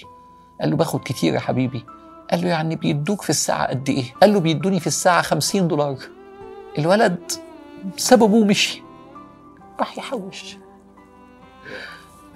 قال 0.60 0.70
له 0.70 0.76
باخد 0.76 1.00
كتير 1.00 1.34
يا 1.34 1.40
حبيبي. 1.40 1.84
قال 2.30 2.40
له 2.40 2.48
يعني 2.48 2.76
بيدوك 2.76 3.22
في 3.22 3.30
الساعة 3.30 3.66
قد 3.66 3.88
إيه؟ 3.88 4.04
قال 4.20 4.32
له 4.32 4.40
بيدوني 4.40 4.80
في 4.80 4.86
الساعة 4.86 5.22
خمسين 5.22 5.68
دولار. 5.68 5.96
الولد 6.78 7.18
ساب 7.96 8.22
أبوه 8.22 8.44
مشي. 8.44 8.82
راح 9.78 9.98
يحوش. 9.98 10.56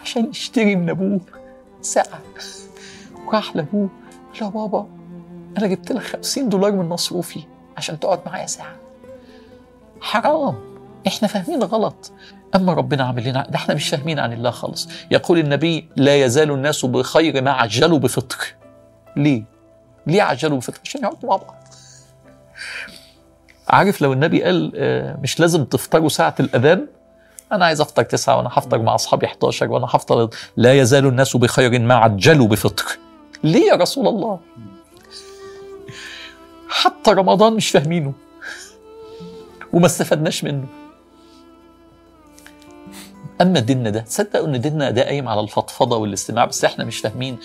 عشان 0.03 0.31
يشتري 0.31 0.77
من 0.77 0.91
أبوه 0.91 1.21
ساعة. 1.81 2.21
وراح 3.27 3.57
لأبوه 3.57 3.89
قال 4.35 4.43
له 4.43 4.51
بابا 4.51 4.87
أنا 5.59 5.67
جبت 5.67 5.93
لك 5.93 6.03
خمسين 6.03 6.49
دولار 6.49 6.73
من 6.73 6.89
مصروفي 6.89 7.41
عشان 7.77 8.01
تقعد 8.01 8.21
معايا 8.27 8.47
ساعة. 8.47 8.77
حرام. 10.01 10.73
إحنا 11.07 11.29
فاهمين 11.29 11.63
غلط. 11.63 12.13
أما 12.55 12.73
ربنا 12.75 13.05
عامل 13.05 13.29
لنا 13.29 13.47
ده 13.49 13.55
إحنا 13.57 13.75
مش 13.75 13.89
فاهمين 13.89 14.19
عن 14.19 14.33
الله 14.33 14.51
خالص. 14.51 14.89
يقول 15.11 15.39
النبي 15.39 15.89
لا 15.97 16.17
يزال 16.17 16.51
الناس 16.51 16.85
بخير 16.85 17.43
ما 17.43 17.51
عجلوا 17.51 17.99
بفطر. 17.99 18.55
ليه؟ 19.17 19.45
ليه 20.07 20.23
عجلوا 20.23 20.59
بفطر؟ 20.59 20.81
عشان 20.85 21.01
يقعدوا 21.01 21.31
مع 21.31 21.37
بعض. 21.37 21.65
عارف 23.69 24.03
لو 24.03 24.13
النبي 24.13 24.43
قال 24.43 24.73
آه، 24.77 25.17
مش 25.23 25.41
لازم 25.41 25.65
تفطروا 25.65 26.09
ساعة 26.09 26.35
الأذان؟ 26.41 26.87
أنا 27.53 27.65
عايز 27.65 27.81
أفطر 27.81 28.03
تسعة 28.03 28.37
وأنا 28.37 28.49
هفطر 28.53 28.79
مع 28.79 28.95
أصحابي 28.95 29.27
11 29.27 29.71
وأنا 29.71 29.87
هفطر 29.87 30.29
لا 30.57 30.75
يزال 30.75 31.07
الناس 31.07 31.37
بخير 31.37 31.79
ما 31.81 31.95
عجلوا 31.95 32.49
بفطر 32.49 32.99
ليه 33.45 33.67
يا 33.67 33.75
رسول 33.75 34.09
الله؟ 34.09 34.41
حتى 36.69 37.11
رمضان 37.11 37.53
مش 37.53 37.71
فاهمينه. 37.71 38.13
وما 39.73 39.87
استفدناش 39.87 40.45
منه. 40.45 40.67
أما 43.41 43.61
ديننا 43.61 43.91
ده 43.91 44.01
تصدقوا 44.01 44.47
إن 44.47 44.61
ديننا 44.61 44.91
ده 44.91 45.03
قايم 45.03 45.29
على 45.29 45.41
الفضفضة 45.41 45.97
والاستماع؟ 45.97 46.45
بس 46.45 46.65
إحنا 46.65 46.85
مش 46.85 46.99
فاهمين. 46.99 47.39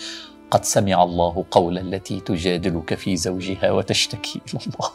قد 0.50 0.64
سمع 0.64 1.02
الله 1.02 1.44
قول 1.50 1.78
التي 1.78 2.20
تجادلك 2.20 2.94
في 2.94 3.16
زوجها 3.16 3.70
وتشتكي 3.70 4.40
إلى 4.48 4.60
الله. 4.66 4.90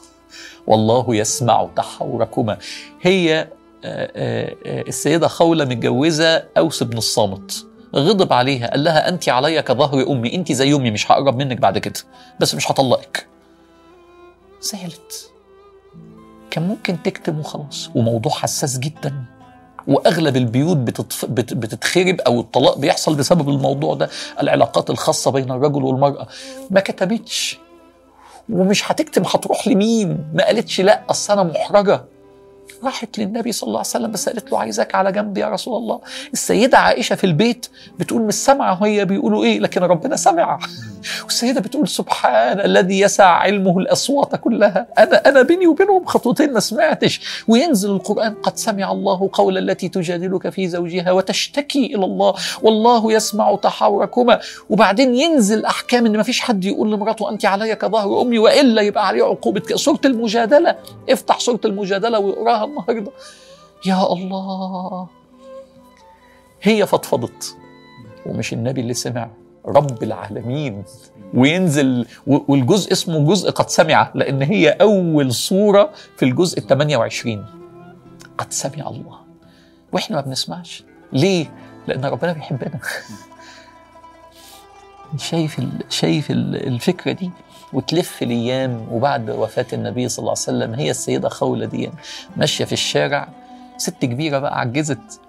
والله 0.68 1.16
يسمع 1.16 1.70
تحاوركما 1.76 2.58
هي 3.02 3.48
آه، 3.86 4.12
آه، 4.16 4.56
آه، 4.66 4.82
السيدة 4.82 5.28
خولة 5.28 5.66
متجوزة 5.66 6.44
أوس 6.58 6.84
بن 6.84 6.98
الصامت. 6.98 7.66
غضب 7.96 8.34
عليها 8.34 8.68
قال 8.68 8.84
لها 8.84 9.10
انت 9.10 9.30
عليا 9.30 9.62
كظهر 9.62 10.12
أمي 10.12 10.36
انت 10.36 10.52
زي 10.52 10.74
أمي 10.74 10.92
مش 10.92 11.12
هقرب 11.12 11.38
منك 11.38 11.58
بعد 11.58 11.78
كده 11.78 12.00
بس 12.40 12.56
مش 12.56 12.72
هطلقك. 12.72 13.28
زعلت 14.62 15.32
كان 16.52 16.68
ممكن 16.68 17.04
تكتم 17.04 17.40
وخلاص. 17.40 17.90
وموضوع 17.96 18.32
حساس 18.32 18.80
جدا. 18.80 19.14
وأغلب 19.88 20.38
البيوت 20.38 20.78
بتتف... 20.78 21.26
بت... 21.26 21.54
بتتخرب 21.54 22.22
أو 22.22 22.40
الطلاق 22.40 22.78
بيحصل 22.78 23.16
بسبب 23.16 23.50
الموضوع 23.50 23.96
ده. 23.96 24.10
العلاقات 24.42 24.90
الخاصة 24.90 25.32
بين 25.32 25.52
الرجل 25.52 25.84
والمرأة. 25.84 26.28
ما 26.72 26.80
كتبتش. 26.80 27.60
ومش 28.50 28.92
هتكتب 28.92 29.26
هتروح 29.26 29.68
لمين؟ 29.68 30.32
ما 30.34 30.46
قالتش 30.46 30.82
لا 30.82 31.04
أصل 31.10 31.34
أنا 31.34 31.44
محرجة. 31.44 32.06
راحت 32.86 33.20
للنبي 33.20 33.52
صلى 33.52 33.68
الله 33.68 33.80
عليه 33.80 33.88
وسلم 33.90 34.12
بس 34.12 34.30
قالت 34.30 34.52
له 34.52 34.60
عايزاك 34.60 34.96
على 34.96 35.12
جنب 35.12 35.38
يا 35.38 35.50
رسول 35.50 35.78
الله. 35.78 36.00
السيدة 36.34 36.78
عائشة 36.78 37.16
في 37.16 37.24
البيت 37.24 37.66
بتقول 38.00 38.22
مش 38.22 38.34
سامعة 38.34 38.74
هي 38.86 39.06
بيقولوا 39.06 39.44
إيه؟ 39.44 39.60
لكن 39.60 39.82
ربنا 39.84 40.16
سمع 40.16 40.60
والسيدة 41.24 41.62
بتقول 41.62 41.88
سبحان 41.88 42.60
الذي 42.60 43.00
يسع 43.00 43.26
علمه 43.26 43.80
الأصوات 43.80 44.36
كلها. 44.36 44.88
أنا 44.98 45.30
أنا 45.30 45.42
بيني 45.42 45.68
وبينهم 45.68 46.06
خطوتين 46.06 46.54
ما 46.54 46.60
سمعتش. 46.60 47.44
وينزل 47.48 47.92
القرآن 47.92 48.34
قد 48.34 48.58
سمع 48.58 48.92
الله 48.92 49.30
قول 49.34 49.58
التي 49.58 49.90
تجادلك 49.90 50.50
في 50.50 50.68
زوجها 50.68 51.12
وتشتكي 51.12 51.86
إلى 51.86 52.06
الله. 52.06 52.34
والله 52.62 53.14
يسمع 53.14 53.56
تحاوركما. 53.56 54.40
وبعدين 54.70 55.16
ينزل 55.16 55.66
أحكام 55.66 56.06
إن 56.06 56.18
ما 56.18 56.24
فيش 56.24 56.40
حد 56.40 56.66
يقول 56.66 56.92
لمراته 56.92 57.30
أنت 57.30 57.46
علي 57.46 57.76
كظهر 57.76 58.22
أمي 58.22 58.40
وإلا 58.40 58.82
يبقى 58.82 59.08
عليه 59.08 59.24
عقوبة 59.24 59.64
سورة 59.76 60.02
المجادلة. 60.06 60.76
افتح 61.10 61.40
سورة 61.40 61.60
المجادلة 61.66 62.20
واقراها 62.20 62.66
النهاردة. 62.66 63.12
يا 63.86 64.14
الله. 64.14 65.08
هي 66.62 66.88
فضفضت. 66.88 67.56
ومش 68.26 68.54
النبي 68.54 68.82
اللي 68.82 68.94
سمع. 68.94 69.30
رب 69.66 70.04
العالمين. 70.04 70.84
وينزل 71.34 72.06
والجزء 72.28 72.92
اسمه 72.92 73.28
جزء 73.28 73.52
قد 73.52 73.70
سمع 73.70 74.12
لأن 74.16 74.42
هي 74.42 74.70
أول 74.70 75.34
صورة 75.34 75.90
في 76.18 76.26
الجزء 76.26 76.60
ال 76.60 76.68
28 76.68 77.46
قد 78.38 78.54
سمع 78.54 78.88
الله. 78.88 79.18
وإحنا 79.92 80.16
ما 80.16 80.22
بنسمعش. 80.22 80.84
ليه؟ 81.14 81.46
لأن 81.88 82.06
ربنا 82.06 82.34
بيحبنا. 82.34 82.80
شايف. 85.18 85.62
شايف 85.90 86.32
ال- 86.32 86.68
الفكرة 86.68 87.12
دي؟ 87.12 87.32
وتلف 87.74 88.24
الأيام 88.24 88.88
وبعد 88.92 89.30
وفاة 89.30 89.66
النبي 89.74 90.10
صلى 90.10 90.20
الله 90.20 90.32
عليه 90.32 90.42
وسلم 90.42 90.74
هي 90.74 90.92
السيدة 90.92 91.30
خولة 91.30 91.66
دي 91.66 91.90
ماشية 92.38 92.66
في 92.66 92.74
الشارع 92.74 93.28
ست 93.78 93.96
كبيرة 94.06 94.40
بقى 94.40 94.60
عجزت 94.60 95.20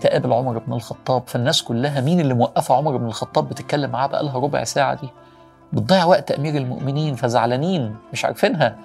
تقابل 0.00 0.32
عمر 0.32 0.58
بن 0.58 0.72
الخطاب 0.72 1.22
فالناس 1.26 1.62
كلها 1.62 2.00
مين 2.00 2.20
اللي 2.20 2.34
موقفة 2.34 2.74
عمر 2.74 2.96
بن 2.96 3.06
الخطاب 3.06 3.48
بتتكلم 3.48 3.90
معاه 3.90 4.06
بقى 4.06 4.24
لها 4.24 4.38
ربع 4.38 4.64
ساعة 4.64 5.00
دي؟ 5.00 5.08
بتضيع 5.72 6.04
وقت 6.04 6.30
أمير 6.30 6.56
المؤمنين 6.56 7.14
فزعلانين 7.14 7.96
مش 8.12 8.24
عارفينها. 8.24 8.76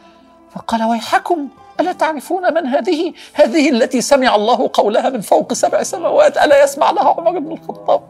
فقال 0.51 0.83
ويحكم 0.83 1.47
ألا 1.79 1.93
تعرفون 1.93 2.53
من 2.53 2.65
هذه؟ 2.67 3.13
هذه 3.33 3.69
التي 3.69 4.01
سمع 4.01 4.35
الله 4.35 4.69
قولها 4.73 5.09
من 5.09 5.21
فوق 5.21 5.53
سبع 5.53 5.83
سماوات 5.83 6.37
ألا 6.37 6.63
يسمع 6.63 6.91
لها 6.91 7.09
عمر 7.09 7.39
بن 7.39 7.51
الخطاب؟ 7.51 8.01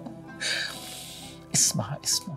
اسمع 1.55 1.97
اسمع 2.05 2.33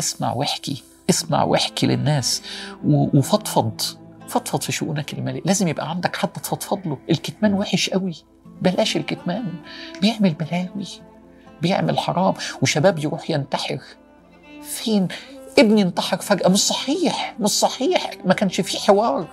اسمع 0.00 0.32
واحكي 0.32 0.82
اسمع 1.10 1.42
واحكي 1.44 1.86
للناس 1.86 2.42
وفضفض 2.86 3.80
فضفض 4.28 4.60
في 4.60 4.72
شؤونك 4.72 5.12
المالية 5.14 5.42
لازم 5.44 5.68
يبقى 5.68 5.90
عندك 5.90 6.16
حد 6.16 6.28
تفضفض 6.28 6.80
له. 6.86 6.98
الكتمان 7.10 7.54
وحش 7.54 7.90
قوي. 7.90 8.14
بلاش 8.62 8.96
الكتمان. 8.96 9.44
بيعمل 10.00 10.34
بلاوي 10.34 10.86
بيعمل 11.62 11.98
حرام 11.98 12.34
وشباب 12.62 12.98
يروح 12.98 13.30
ينتحر. 13.30 13.78
فين؟ 14.62 15.08
ابني 15.58 15.82
انتحر 15.82 16.16
فجأة. 16.16 16.48
مش 16.48 16.58
صحيح 16.58 17.34
مش 17.40 17.50
صحيح. 17.50 18.10
ما 18.24 18.34
كانش 18.34 18.60
فيه 18.60 18.78
حوار. 18.78 19.26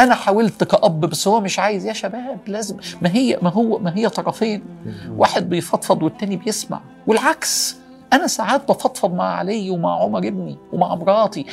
أنا 0.00 0.14
حاولت 0.14 0.64
كأب 0.64 1.00
بس 1.00 1.28
هو 1.28 1.40
مش 1.40 1.58
عايز. 1.58 1.86
يا 1.86 1.92
شباب 1.92 2.38
لازم. 2.46 2.76
ما 3.02 3.14
هي 3.14 3.38
ما 3.42 3.50
هو 3.50 3.78
ما 3.78 3.96
هي 3.96 4.08
طرفين. 4.08 4.62
واحد 5.10 5.48
بيفضفض 5.48 6.02
والتاني 6.02 6.36
بيسمع. 6.36 6.80
والعكس. 7.06 7.76
أنا 8.14 8.26
ساعات 8.26 8.68
بفضفض 8.68 9.14
مع 9.14 9.24
علي 9.24 9.70
ومع 9.70 10.02
عمر 10.02 10.18
ابني 10.18 10.58
ومع 10.72 10.94
مراتي. 10.94 11.46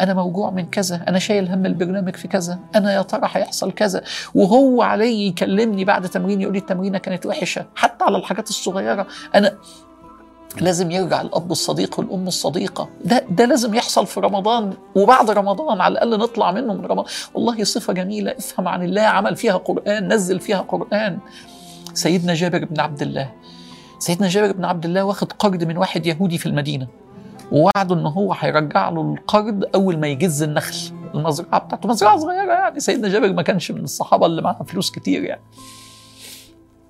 أنا 0.00 0.14
موجوع 0.14 0.50
من 0.50 0.66
كذا 0.66 1.04
أنا 1.08 1.18
شايل 1.18 1.48
هم 1.48 1.66
البرنامج 1.66 2.16
في 2.16 2.28
كذا 2.28 2.58
أنا 2.74 2.94
يا 2.94 3.02
ترى 3.02 3.30
هيحصل 3.32 3.72
كذا؟ 3.72 4.02
وهو 4.34 4.82
علي 4.82 5.26
يكلمني 5.26 5.84
بعد 5.84 6.08
تمرين 6.08 6.40
يقول 6.40 6.52
لي 6.52 6.58
التمرينة 6.58 6.98
كانت 6.98 7.26
وحشة 7.26 7.66
حتى 7.74 8.04
على 8.04 8.16
الحاجات 8.16 8.48
الصغيرة. 8.48 9.06
أنا 9.34 9.54
لازم 10.60 10.90
يرجع 10.90 11.20
الأب 11.20 11.50
الصديق 11.52 11.98
والأم 11.98 12.28
الصديقة. 12.28 12.88
ده 13.04 13.24
ده 13.30 13.44
لازم 13.44 13.74
يحصل 13.74 14.06
في 14.06 14.20
رمضان 14.20 14.72
وبعد 14.94 15.30
رمضان 15.30 15.80
على 15.80 15.92
الأقل 15.92 16.18
نطلع 16.18 16.52
منه 16.52 16.74
من 16.74 16.86
رمضان. 16.86 17.04
والله 17.34 17.64
صفة 17.64 17.92
جميلة 17.92 18.30
افهم 18.30 18.68
عن 18.68 18.82
الله 18.82 19.02
عمل 19.02 19.36
فيها 19.36 19.56
قرآن 19.56 20.12
نزل 20.12 20.40
فيها 20.40 20.60
قرآن. 20.60 21.18
سيدنا 21.94 22.34
جابر 22.34 22.64
بن 22.64 22.80
عبد 22.80 23.02
الله 23.02 23.32
سيدنا 24.06 24.28
جابر 24.28 24.52
بن 24.52 24.64
عبد 24.64 24.84
الله 24.84 25.04
واخد 25.04 25.32
قرض 25.32 25.64
من 25.64 25.76
واحد 25.76 26.06
يهودي 26.06 26.38
في 26.38 26.46
المدينة. 26.46 26.88
ووعده 27.52 27.94
إن 27.94 28.06
هو 28.06 28.32
هيرجع 28.32 28.88
له 28.88 29.00
القرض 29.14 29.64
أول 29.74 29.98
ما 29.98 30.06
يجز 30.06 30.42
النخل 30.42 30.76
المزرعة 31.14 31.58
بتاعته. 31.58 31.88
مزرعة 31.88 32.18
صغيرة 32.18 32.52
يعني. 32.52 32.80
سيدنا 32.80 33.08
جابر 33.08 33.32
ما 33.32 33.42
كانش 33.42 33.70
من 33.70 33.84
الصحابة 33.84 34.26
اللي 34.26 34.42
معاها 34.42 34.62
فلوس 34.62 34.90
كتير 34.90 35.24
يعني. 35.24 35.42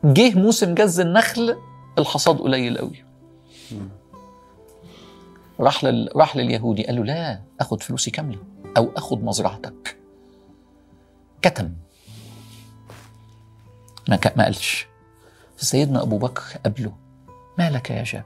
جه 0.05 0.39
موسم 0.39 0.75
جز 0.75 1.01
النخل 1.01 1.57
الحصاد 1.99 2.39
قليل 2.39 2.79
قوي 2.79 3.05
راح 5.61 5.85
لل... 5.85 6.09
راح 6.17 6.37
لليهودي 6.37 6.87
قال 6.87 6.97
له 6.97 7.05
لا 7.05 7.41
آخد 7.61 7.83
فلوسي 7.83 8.11
كاملة 8.11 8.39
أو 8.77 8.91
آخد 8.97 9.25
مزرعتك. 9.25 9.97
كتم. 11.43 11.73
ما. 14.09 14.19
ما 14.37 14.45
قالش. 14.45 14.87
فسيدنا 15.57 16.03
أبو 16.03 16.19
بكر 16.19 16.43
قابله. 16.65 17.06
ما 17.59 17.71
لك 17.71 17.91
يا 17.91 18.03
جابر 18.05 18.25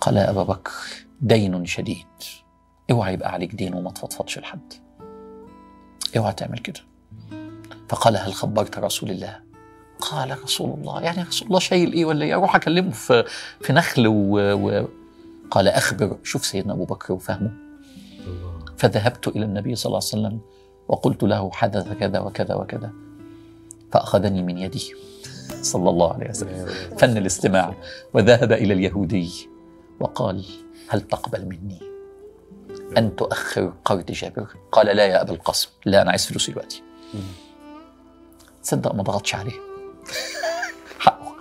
قال 0.00 0.16
يا 0.16 0.30
أبا 0.30 0.42
بكر 0.42 0.72
دين 1.20 1.66
شديد. 1.66 2.06
اوعى 2.90 3.14
يبقى 3.14 3.32
عليك 3.32 3.54
دين 3.54 3.74
وما 3.74 3.90
تفضفضش 3.90 4.38
لحد. 4.38 4.72
اوعى 6.16 6.32
تعمل 6.32 6.58
كده. 6.58 6.80
فقال 7.88 8.16
هل 8.16 8.34
خبرت 8.34 8.78
رسول 8.78 9.10
الله؟ 9.10 9.40
قال 10.00 10.42
رسول 10.42 10.78
الله. 10.78 11.02
يعني 11.02 11.22
رسول 11.22 11.48
الله 11.48 11.58
شايل 11.58 11.92
إيه 11.92 12.04
ولا 12.04 12.24
إيه؟ 12.24 12.34
أروح 12.34 12.56
أكلمه 12.56 12.90
في 12.90 13.24
في 13.60 13.72
نخل 13.72 14.06
و... 14.06 14.38
و... 14.38 14.88
قال 15.50 15.68
أخبر. 15.68 16.18
شوف 16.22 16.46
سيدنا 16.46 16.72
أبو 16.72 16.84
بكر 16.84 17.12
وفهمه. 17.12 17.52
فذهبت 18.76 19.28
إلى 19.28 19.44
النبي 19.44 19.74
صلى 19.74 19.90
الله 19.90 20.00
عليه 20.12 20.26
وسلم 20.26 20.40
وقلت 20.88 21.22
له 21.22 21.50
حدث 21.50 21.92
كذا 21.92 22.20
وكذا 22.20 22.54
وكذا. 22.54 22.92
فأخذني 23.92 24.42
من 24.42 24.58
يدي 24.58 24.94
صلى 25.66 25.90
الله 25.90 26.12
عليه 26.12 26.30
وسلم. 26.30 26.66
فن 26.98 27.16
الاستماع. 27.16 27.74
وذهب 28.14 28.52
إلى 28.52 28.74
اليهودي 28.74 29.48
وقال 30.00 30.44
هل 30.88 31.00
تقبل 31.00 31.44
مني 31.44 31.80
أن 32.98 33.16
تؤخر 33.16 33.72
قرض 33.84 34.04
جابر؟ 34.10 34.46
قال 34.72 34.86
لا 34.86 35.06
يا 35.06 35.22
أبا 35.22 35.32
القاسم 35.32 35.68
لا 35.84 36.02
أنا 36.02 36.10
عايز 36.10 36.26
فلوسي 36.26 36.52
دلوقتي. 36.52 36.82
تصدق 38.62 38.94
ما 38.94 39.02
ضغطش 39.02 39.34
عليه؟ 39.34 39.52
حقه. 40.98 41.34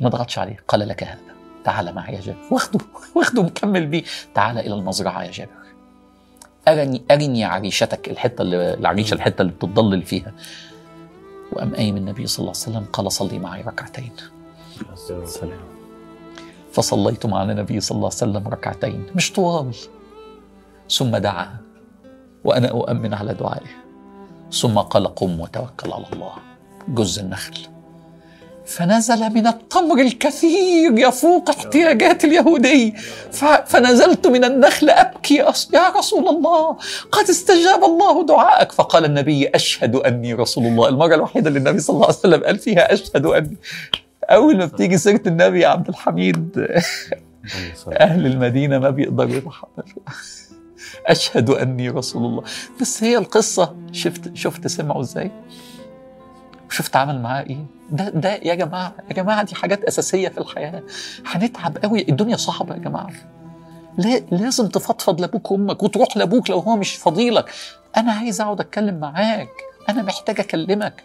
ما 0.00 0.08
ضغطش 0.08 0.38
عليه. 0.38 0.56
قال 0.68 0.88
لك 0.88 1.04
هذا. 1.04 1.20
تعال 1.64 1.94
معي 1.94 2.14
يا 2.14 2.20
جابر. 2.20 2.38
واخده. 2.50 2.80
واخده 3.14 3.42
مكمل 3.42 3.86
بيه. 3.86 4.04
تعال 4.34 4.58
إلى 4.58 4.74
المزرعة 4.74 5.24
يا 5.24 5.30
جابر. 5.30 5.50
ارني 6.68 7.02
أرني 7.10 7.44
عريشتك 7.44 8.08
الحتة 8.08 8.42
اللي 8.42 8.74
العريشة 8.74 9.14
الحتة 9.14 9.42
اللي 9.42 9.52
بتضلل 9.52 10.02
فيها. 10.02 10.32
وقام 11.52 11.74
قايم 11.74 11.96
النبي 11.96 12.26
صلى 12.26 12.38
الله 12.38 12.52
عليه 12.56 12.70
وسلم 12.70 12.86
قال 12.92 13.12
صلي 13.12 13.38
معي 13.38 13.62
ركعتين. 13.62 14.12
فصليت 16.72 17.26
مع 17.26 17.42
النبي 17.42 17.80
صلى 17.80 17.96
الله 17.96 18.10
عليه 18.12 18.16
وسلم 18.16 18.48
ركعتين 18.48 19.06
مش 19.14 19.32
طوال. 19.32 19.74
ثم 20.90 21.16
دعا 21.16 21.56
وأنا 22.44 22.68
أؤمن 22.68 23.14
على 23.14 23.34
دعائه. 23.34 23.70
ثم 24.52 24.78
قال 24.78 25.14
قم 25.14 25.40
وتوكل 25.40 25.92
على 25.92 26.06
الله. 26.12 26.32
جز 26.88 27.18
النخل. 27.18 27.75
فنزل 28.66 29.30
من 29.32 29.46
التمر 29.46 29.98
الكثير 30.00 30.98
يفوق 30.98 31.50
احتياجات 31.50 32.24
اليهودي. 32.24 32.94
فنزلت 33.66 34.26
من 34.26 34.44
النخل 34.44 34.90
أبكي. 34.90 35.44
أص- 35.44 35.74
يا 35.74 35.88
رسول 35.88 36.28
الله 36.28 36.76
قد 37.12 37.24
استجاب 37.30 37.84
الله 37.84 38.26
دعائك 38.26 38.72
فقال 38.72 39.04
النبي 39.04 39.48
أشهد 39.48 39.96
أني 39.96 40.34
رسول 40.34 40.66
الله. 40.66 40.88
المرة 40.88 41.14
الوحيدة 41.14 41.48
اللي 41.48 41.58
النبي 41.58 41.78
صلى 41.78 41.94
الله 41.94 42.06
عليه 42.06 42.18
وسلم 42.18 42.44
قال 42.44 42.58
فيها 42.58 42.92
أشهد 42.92 43.26
أني. 43.26 43.56
أول 44.24 44.56
ما 44.56 44.64
بتيجي 44.64 44.98
سيرة 44.98 45.22
النبي 45.26 45.60
يا 45.60 45.68
عبد 45.68 45.88
الحميد 45.88 46.48
أهل 48.00 48.26
المدينة 48.26 48.78
ما 48.78 48.90
بيقدروا 48.90 49.30
يتحملوا 49.30 50.06
أشهد 51.06 51.50
أني 51.50 51.88
رسول 51.88 52.24
الله. 52.24 52.42
بس 52.80 53.04
هي 53.04 53.18
القصة 53.18 53.76
شفت 53.92 54.30
شفت 54.36 54.66
سمعوا 54.66 55.00
إزاي؟ 55.00 55.30
شفت 56.70 56.96
عمل 56.96 57.22
معاه 57.22 57.42
إيه؟ 57.42 57.64
ده 57.90 58.08
ده 58.08 58.34
يا 58.34 58.54
جماعة 58.54 58.94
يا 59.08 59.14
جماعة 59.14 59.42
دي 59.42 59.54
حاجات 59.54 59.84
أساسية 59.84 60.28
في 60.28 60.38
الحياة. 60.38 60.82
هنتعب 61.26 61.78
قوي 61.78 62.08
الدنيا 62.08 62.36
صعبة 62.36 62.74
يا 62.74 62.80
جماعة. 62.80 63.10
لا 63.98 64.18
لازم 64.30 64.68
تفضفض 64.68 65.20
لأبوك 65.20 65.50
وأمك 65.50 65.82
وتروح 65.82 66.16
لأبوك 66.16 66.50
لو 66.50 66.58
هو 66.58 66.76
مش 66.76 66.96
فضيلك. 66.96 67.52
أنا 67.96 68.12
عايز 68.12 68.40
أقعد 68.40 68.60
أتكلم 68.60 69.00
معاك. 69.00 69.50
أنا 69.88 70.02
محتاج 70.02 70.40
أكلمك. 70.40 71.04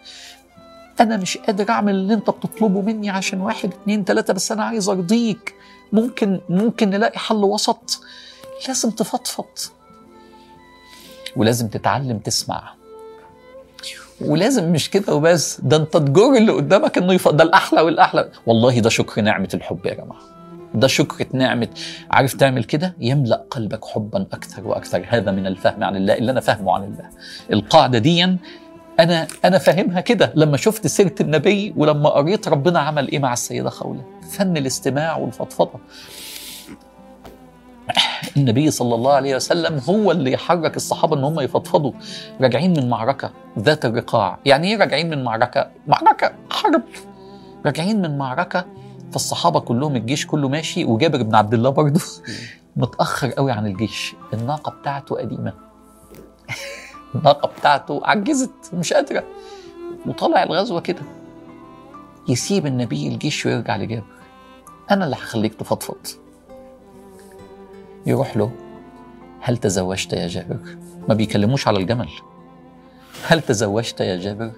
أنا 1.00 1.18
مش 1.18 1.38
قادر 1.38 1.70
أعمل 1.70 1.94
اللي 1.96 2.14
أنت 2.14 2.30
بتطلبه 2.30 2.82
مني 2.82 3.10
عشان 3.10 3.42
واحد 3.42 3.74
اتنين 3.74 4.06
تلاتة 4.06 4.34
بس 4.34 4.52
أنا 4.52 4.64
عايز 4.64 4.90
أرضيك. 4.90 5.56
ممكن 5.94 6.42
ممكن 6.50 6.90
نلاقي 6.90 7.20
حل 7.20 7.44
وسط. 7.44 8.02
لازم 8.68 8.92
تفضفض. 8.92 9.46
ولازم 11.36 11.68
تتعلم 11.68 12.20
تسمع. 12.20 12.74
ولازم 14.26 14.72
مش 14.72 14.90
كده 14.90 15.16
وبس. 15.16 15.62
ده 15.62 15.78
انت 15.78 15.94
تجر 15.98 16.36
اللي 16.38 16.52
قدامك 16.52 16.98
انه 16.98 17.14
يف... 17.14 17.28
ده 17.28 17.44
الأحلى 17.44 17.82
والأحلى. 17.82 18.30
والله 18.46 18.80
ده 18.80 18.90
شكر 18.90 19.22
نعمة 19.22 19.50
الحب 19.54 19.86
يا 19.86 19.94
جماعة. 19.94 20.22
ده 20.74 20.88
شكر 20.88 21.26
نعمة 21.34 21.68
عارف 22.12 22.34
تعمل 22.34 22.64
كده؟ 22.64 22.96
يملأ 23.00 23.46
قلبك 23.50 23.86
حبا 23.86 24.22
أكثر 24.22 24.68
وأكثر. 24.68 25.06
هذا 25.10 25.32
من 25.32 25.48
الفهم 25.48 25.84
عن 25.84 25.96
الله 25.96 26.14
اللي 26.18 26.32
أنا 26.32 26.40
فاهمه 26.40 26.74
عن 26.74 26.84
الله. 26.84 27.10
القاعدة 27.52 28.00
دي 28.00 28.24
أنا 29.00 29.28
أنا 29.46 29.58
فاهمها 29.58 30.02
كده. 30.02 30.34
لما 30.36 30.58
شفت 30.58 30.88
سيرة 30.88 31.16
النبي 31.22 31.74
ولما 31.78 32.10
قريت 32.10 32.48
ربنا 32.48 32.80
عمل 32.80 33.08
إيه 33.12 33.20
مع 33.20 33.34
السيدة 33.34 33.70
خولة؟ 33.70 34.02
فن 34.32 34.58
الاستماع 34.58 35.18
والفضفضة. 35.18 35.80
النبي 38.38 38.72
صلى 38.72 38.96
الله 38.96 39.14
عليه 39.14 39.36
وسلم 39.36 39.82
هو 39.90 40.12
اللي 40.12 40.32
يحرك 40.32 40.78
الصحابة 40.78 41.18
إن 41.18 41.24
هم 41.24 41.40
يفضفضوا. 41.40 41.92
راجعين 42.42 42.80
من 42.80 42.90
معركة 42.90 43.32
ذات 43.60 43.86
الرقاع. 43.86 44.40
يعني 44.46 44.68
إيه 44.68 44.78
راجعين 44.78 45.10
من 45.10 45.24
معركة؟ 45.24 45.72
معركة 45.88 46.34
حرب. 46.50 46.84
راجعين 47.66 48.02
من 48.02 48.18
معركة 48.18 48.66
فالصحابة 49.12 49.60
كلهم 49.60 49.96
الجيش 49.96 50.26
كله 50.26 50.50
ماشي 50.50 50.86
وجابر 50.86 51.24
بن 51.24 51.36
عبد 51.36 51.54
الله 51.54 51.70
برضه 51.70 52.02
متأخر 52.76 53.30
قوي 53.30 53.52
عن 53.52 53.68
الجيش. 53.68 54.16
الناقة 54.34 54.72
بتاعته 54.72 55.16
قديمة. 55.16 55.54
الناقة 57.16 57.50
بتاعته 57.60 58.02
عجزت 58.04 58.74
مش 58.74 58.94
قادرة. 58.94 59.24
وطالع 60.08 60.44
الغزوة 60.44 60.82
كده. 60.82 61.02
يسيب 62.30 62.66
النبي 62.66 63.08
الجيش 63.08 63.46
ويرجع 63.46 63.78
لجابر. 63.78 64.04
أنا 64.92 65.06
اللي 65.06 65.16
هخليك 65.16 65.54
تفضفض. 65.54 66.21
يروح 68.06 68.38
له. 68.38 68.52
هل 69.42 69.58
تزوجت 69.58 70.14
يا 70.14 70.28
جابر؟ 70.28 70.60
ما 71.08 71.14
بيكلموش 71.14 71.68
على 71.68 71.80
الجمل. 71.80 72.10
هل 73.28 73.42
تزوجت 73.42 74.00
يا 74.00 74.18
جابر؟ 74.18 74.52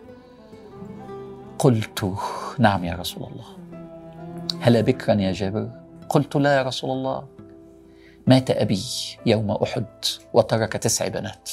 قلت 1.59 2.15
نعم 2.59 2.83
يا 2.83 2.95
رسول 2.95 3.23
الله. 3.31 3.45
هل 4.61 4.83
بكرا 4.83 5.13
يا 5.13 5.31
جابر؟ 5.31 5.69
قلت 6.09 6.35
لا 6.35 6.57
يا 6.57 6.63
رسول 6.63 6.91
الله. 6.91 7.27
مات 8.27 8.51
أبي 8.51 8.83
يوم 9.25 9.51
أحد 9.51 9.85
وترك 10.33 10.73
تسع 10.73 11.07
بنات 11.07 11.49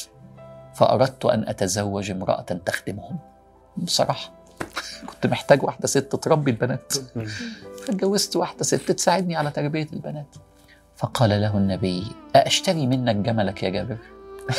فأردت 0.74 1.24
أن 1.24 1.48
أتزوج 1.48 2.11
امرأة 2.11 2.42
تخدمهم. 2.42 3.18
بصراحة 3.76 4.33
كنت 5.09 5.26
محتاج 5.26 5.62
واحدة 5.62 5.87
ست 5.87 6.16
تربي 6.16 6.50
البنات. 6.50 6.92
فاتجوزت 7.87 8.37
واحدة 8.37 8.62
ست 8.64 8.92
تساعدني 8.92 9.37
على 9.37 9.50
تربية 9.50 9.88
البنات. 9.92 10.37
فقال 11.00 11.30
له 11.30 11.56
النبي 11.56 12.06
أأشتري 12.36 12.86
منك 12.86 13.16
جملك 13.16 13.62
يا 13.62 13.70
جابر؟ 13.70 13.96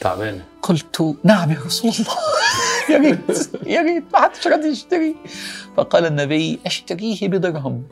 تعبانة. 0.00 0.44
قلت 0.62 1.16
نعم 1.24 1.50
يا 1.50 1.58
رسول 1.66 1.90
الله 1.90 2.16
يا 2.90 2.98
ريت 2.98 3.50
يا 3.66 3.82
ريت 3.82 4.04
ما 4.12 4.20
حدش 4.20 4.46
راضي 4.46 4.68
يشتري. 4.68 5.16
فقال 5.76 6.06
النبي 6.06 6.58
أشتريه 6.66 7.28
بدرهم. 7.28 7.82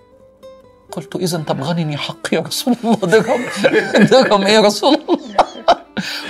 قلت 0.92 1.16
إذا 1.16 1.38
تبغنني 1.38 1.96
حق 1.96 2.34
يا 2.34 2.40
رسول 2.40 2.76
الله 2.84 2.96
درهم 3.14 3.40
درهم 4.10 4.42
إيه 4.42 4.52
يا 4.52 4.60
رسول 4.60 4.94
الله. 4.94 5.18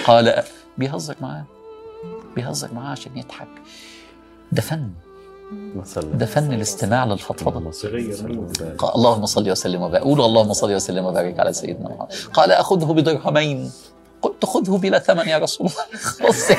قال 0.04 0.42
بيهزر 0.78 1.16
معاه 1.20 1.44
بيهزر 2.36 2.74
معاه 2.74 2.92
عشان 2.92 3.18
يضحك. 3.18 3.48
ده 4.52 4.62
فن 4.62 4.90
ده 6.14 6.26
فن 6.26 6.52
الاستماع 6.52 7.04
للفضفضة. 7.04 7.58
اللهم 7.58 7.70
قال 8.78 8.94
اللهم 8.94 9.26
صل 9.26 9.50
وسلم 9.50 9.82
وبارك. 9.82 10.02
قولوا 10.02 10.26
اللهم 10.26 10.52
صل 10.52 10.74
وسلم 10.74 11.04
وبارك 11.04 11.40
على 11.40 11.52
سيدنا 11.52 11.88
محمد. 11.88 12.12
قال 12.32 12.52
أخذه 12.52 12.92
بدرهمين. 12.92 13.72
قلت 14.22 14.44
خذه 14.44 14.78
بلا 14.78 14.98
ثمن 14.98 15.28
يا 15.28 15.38
رسول 15.38 15.66
الله. 15.66 15.98
خلاص. 16.18 16.52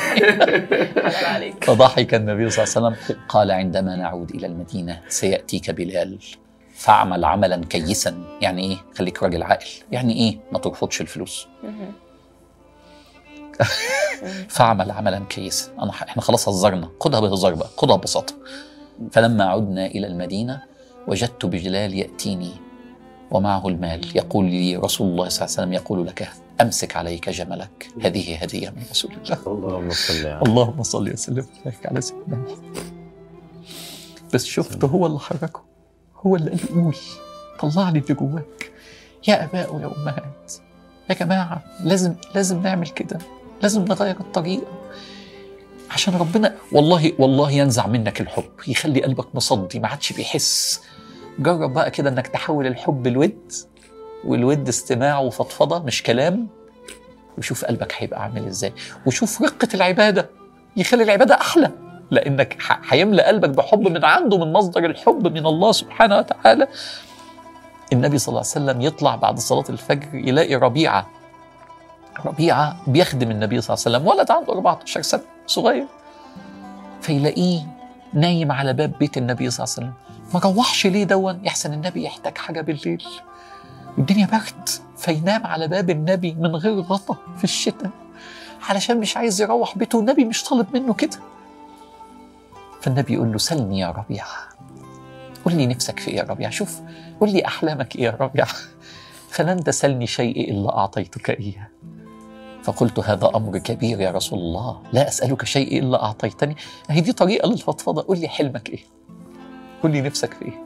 فضحك 1.66 2.14
النبي 2.14 2.50
صلى 2.50 2.64
الله 2.64 2.88
عليه 2.88 2.96
وسلم. 2.96 3.16
قال 3.28 3.50
عندما 3.50 3.96
نعود 3.96 4.30
إلى 4.30 4.46
المدينة 4.46 5.00
سيأتيك 5.08 5.70
بلال. 5.70 6.18
فاعمل 6.74 7.24
عملا 7.24 7.60
كيسا. 7.70 8.14
يعني 8.40 8.62
إيه؟ 8.70 8.76
خليك 8.98 9.22
راجل 9.22 9.42
عاقل. 9.42 9.66
يعني 9.92 10.12
إيه؟ 10.16 10.38
ما 10.52 10.58
ترفضش 10.58 11.00
الفلوس. 11.00 11.46
فاعمل 14.48 14.90
عملا 14.90 15.22
كيسا. 15.30 15.72
أنا 15.82 15.90
إحنا 15.90 16.22
خلاص 16.22 16.48
هزرنا. 16.48 16.88
خدها 17.00 17.20
بهزار 17.20 17.54
بقى. 17.54 17.68
خدها 17.76 17.96
ببساطة. 17.96 18.34
فلما 19.12 19.44
عدنا 19.44 19.86
إلى 19.86 20.06
المدينة 20.06 20.62
وجدت 21.08 21.46
بجلال 21.46 21.94
يأتيني 21.94 22.50
ومعه 23.30 23.68
المال. 23.68 24.16
يقول 24.16 24.44
لي 24.44 24.76
رسول 24.76 25.06
الله 25.08 25.28
صلى 25.28 25.44
الله 25.46 25.56
عليه 25.56 25.62
وسلم 25.62 25.72
يقول 25.72 26.06
لك 26.06 26.28
أمسك 26.60 26.96
عليك 26.96 27.28
جملك. 27.28 27.88
هذه 28.02 28.36
هدية 28.36 28.70
من 28.70 28.82
رسول 28.90 29.12
الله. 29.12 29.38
اللهم 29.46 29.90
صل 29.90 30.26
على 30.26 30.42
اللهم 30.42 30.82
صل 30.82 31.12
وسلم. 31.12 31.46
على 31.84 32.00
سيدنا 32.00 32.36
محمد. 32.36 32.78
بس 34.34 34.44
شفت 34.44 34.84
هو 34.84 35.06
اللي 35.06 35.18
حركه. 35.18 35.62
هو 36.16 36.36
اللي 36.36 36.50
قال 36.50 36.68
قول. 36.68 36.96
طلعني 37.60 37.98
اللي 37.98 38.14
جواك. 38.14 38.72
يا 39.28 39.44
أباء 39.44 39.74
ويا 39.74 39.86
أمهات. 39.86 40.52
يا 41.10 41.14
جماعة 41.14 41.62
لازم 41.80 42.14
لازم 42.34 42.62
نعمل 42.62 42.88
كده. 42.88 43.18
لازم 43.62 43.84
نغير 43.84 44.20
الطريقة. 44.20 44.83
عشان 45.90 46.14
ربنا 46.14 46.54
والله 46.72 47.12
والله 47.18 47.50
ينزع 47.50 47.86
منك 47.86 48.20
الحب 48.20 48.50
يخلي 48.68 49.02
قلبك 49.02 49.34
مصدي 49.34 49.80
ما 49.80 49.88
عادش 49.88 50.12
بيحس. 50.12 50.80
جرب 51.38 51.72
بقى 51.72 51.90
كده 51.90 52.10
إنك 52.10 52.26
تحول 52.26 52.66
الحب 52.66 53.06
لود 53.06 53.52
والود 54.24 54.68
استماع 54.68 55.18
وفضفضة 55.18 55.78
مش 55.78 56.02
كلام. 56.02 56.48
وشوف 57.38 57.64
قلبك 57.64 57.94
هيبقى 57.98 58.22
عامل 58.22 58.46
إزاي. 58.46 58.72
وشوف 59.06 59.42
رقة 59.42 59.68
العبادة 59.74 60.30
يخلي 60.76 61.02
العبادة 61.02 61.34
أحلى. 61.34 61.70
لأنك 62.10 62.56
هيملى 62.88 63.22
قلبك 63.22 63.48
بحب 63.48 63.88
من 63.88 64.04
عنده 64.04 64.38
من 64.44 64.52
مصدر 64.52 64.84
الحب 64.84 65.26
من 65.26 65.46
الله 65.46 65.72
سبحانه 65.72 66.18
وتعالى. 66.18 66.68
النبي 67.92 68.18
صلى 68.18 68.28
الله 68.28 68.40
عليه 68.54 68.64
وسلم 68.64 68.80
يطلع 68.80 69.16
بعد 69.16 69.38
صلاة 69.38 69.64
الفجر 69.70 70.14
يلاقي 70.14 70.54
ربيعة. 70.54 71.06
ربيعة 72.26 72.76
بيخدم 72.86 73.30
النبي 73.30 73.60
صلى 73.60 73.74
الله 73.74 73.84
عليه 73.86 73.96
وسلم 73.98 74.18
ولد 74.18 74.30
عنده 74.30 74.52
14 74.52 75.02
سنة. 75.02 75.22
صغير. 75.46 75.86
فيلاقيه 77.00 77.66
نايم 78.12 78.52
على 78.52 78.72
باب 78.72 78.92
بيت 78.98 79.18
النبي 79.18 79.50
صلى 79.50 79.64
الله 79.64 79.74
عليه 79.76 79.88
وسلم. 79.88 79.94
ما 80.34 80.50
روحش 80.54 80.86
ليه 80.86 81.04
دون 81.04 81.44
يحسن 81.44 81.72
النبي 81.72 82.04
يحتاج 82.04 82.38
حاجة 82.38 82.60
بالليل. 82.60 83.04
والدنيا 83.98 84.26
برد 84.26 84.68
فينام 84.96 85.46
على 85.46 85.68
باب 85.68 85.90
النبي 85.90 86.34
من 86.34 86.56
غير 86.56 86.80
غطا 86.80 87.16
في 87.38 87.44
الشتاء. 87.44 87.90
علشان 88.68 89.00
مش 89.00 89.16
عايز 89.16 89.42
يروح 89.42 89.78
بيته. 89.78 89.98
والنبي 89.98 90.24
مش 90.24 90.44
طالب 90.44 90.66
منه 90.76 90.94
كده. 90.94 91.18
فالنبي 92.84 93.14
يقول 93.14 93.32
له 93.32 93.38
سلني 93.38 93.78
يا 93.78 93.90
ربيع 93.90 94.24
قول 95.44 95.54
لي 95.54 95.66
نفسك 95.66 96.00
في 96.00 96.10
إيه 96.10 96.16
يا 96.16 96.22
ربيع 96.22 96.50
شوف 96.50 96.80
قول 97.20 97.30
لي 97.30 97.46
أحلامك 97.46 97.96
إيه 97.96 98.02
يا 98.02 98.16
ربيع 98.20 98.46
فلن 99.34 99.64
تسلني 99.64 100.06
شيء 100.06 100.50
إلا 100.50 100.78
أعطيتك 100.78 101.30
إياه. 101.30 101.68
فقلت 102.64 102.98
هذا 102.98 103.30
أمر 103.34 103.58
كبير 103.58 104.00
يا 104.00 104.10
رسول 104.10 104.38
الله. 104.38 104.82
لا 104.92 105.08
أسألك 105.08 105.44
شيء 105.44 105.78
إلا 105.78 106.04
أعطيتني. 106.04 106.56
هي 106.90 107.00
دي 107.00 107.12
طريقة 107.12 107.48
للفضفضة. 107.48 108.02
قول 108.02 108.18
لي 108.18 108.28
حلمك 108.28 108.70
إيه؟ 108.70 108.80
قول 109.82 109.92
لي 109.92 110.00
نفسك 110.00 110.32
في 110.32 110.44
إيه؟ 110.44 110.64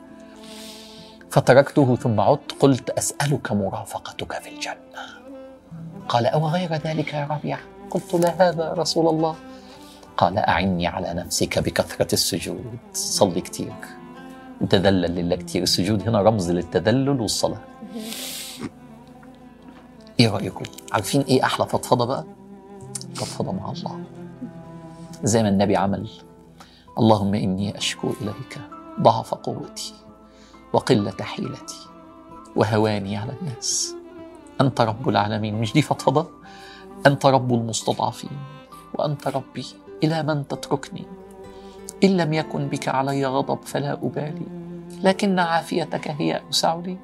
فتركته 1.31 1.97
ثم 1.97 2.21
عدت. 2.21 2.53
قلت 2.61 2.91
أسألك 2.91 3.53
مرافقتك 3.53 4.33
في 4.33 4.49
الجنة. 4.49 5.03
قال 6.09 6.27
أو 6.27 6.47
غير 6.47 6.75
ذلك 6.75 7.15
يا 7.15 7.29
ربيع؟ 7.31 7.59
قلت 7.91 8.15
لا 8.15 8.49
هذا 8.49 8.65
يا 8.65 8.73
رسول 8.73 9.09
الله. 9.09 9.37
قال 10.17 10.39
أعني 10.39 10.87
على 10.87 11.15
نفسك 11.15 11.59
بكثرة 11.59 12.13
السجود. 12.13 12.65
صلي 12.93 13.41
كتير. 13.41 13.73
وتذلل 14.61 15.15
لله 15.15 15.37
كتير. 15.37 15.63
السجود 15.63 16.09
هنا 16.09 16.23
رمز 16.23 16.51
للتذلل 16.51 17.21
والصلاة. 17.21 17.61
إيه 20.21 20.29
رأيكم؟ 20.29 20.65
عارفين 20.93 21.21
إيه 21.21 21.45
أحلى 21.45 21.67
فضفضة 21.67 22.05
بقى؟ 22.05 22.25
فضفضة 23.15 23.53
مع 23.53 23.71
الله. 23.73 24.01
زي 25.23 25.43
ما 25.43 25.49
النبي 25.49 25.77
عمل 25.77 26.09
اللهم 26.99 27.35
إني 27.35 27.79
أشكو 27.79 28.11
إليك 28.21 28.59
ضعف 29.01 29.35
قوتي 29.35 29.95
وقلة 30.73 31.15
حيلتي 31.21 31.87
وهواني 32.57 33.17
على 33.17 33.33
الناس. 33.41 33.95
أنت 34.61 34.81
رب 34.81 35.09
العالمين. 35.09 35.55
مش 35.61 35.73
دي 35.73 35.83
فضفضة؟ 35.83 36.29
أنت 37.07 37.27
رب 37.27 37.55
المستضعفين 37.55 38.31
وأنت 38.95 39.29
ربي 39.29 39.67
إلى 40.05 40.23
من 40.23 40.49
تتركني. 40.49 41.05
إن 42.05 42.17
لم 42.17 42.33
يكن 42.33 42.69
بك 42.69 42.89
علي 42.89 43.27
غضب 43.27 43.59
فلا 43.63 43.93
أبالي 43.93 44.47
لكن 45.03 45.39
عافيتك 45.39 46.09
هي 46.09 46.41
اوسع 46.47 46.75
لي 46.75 46.99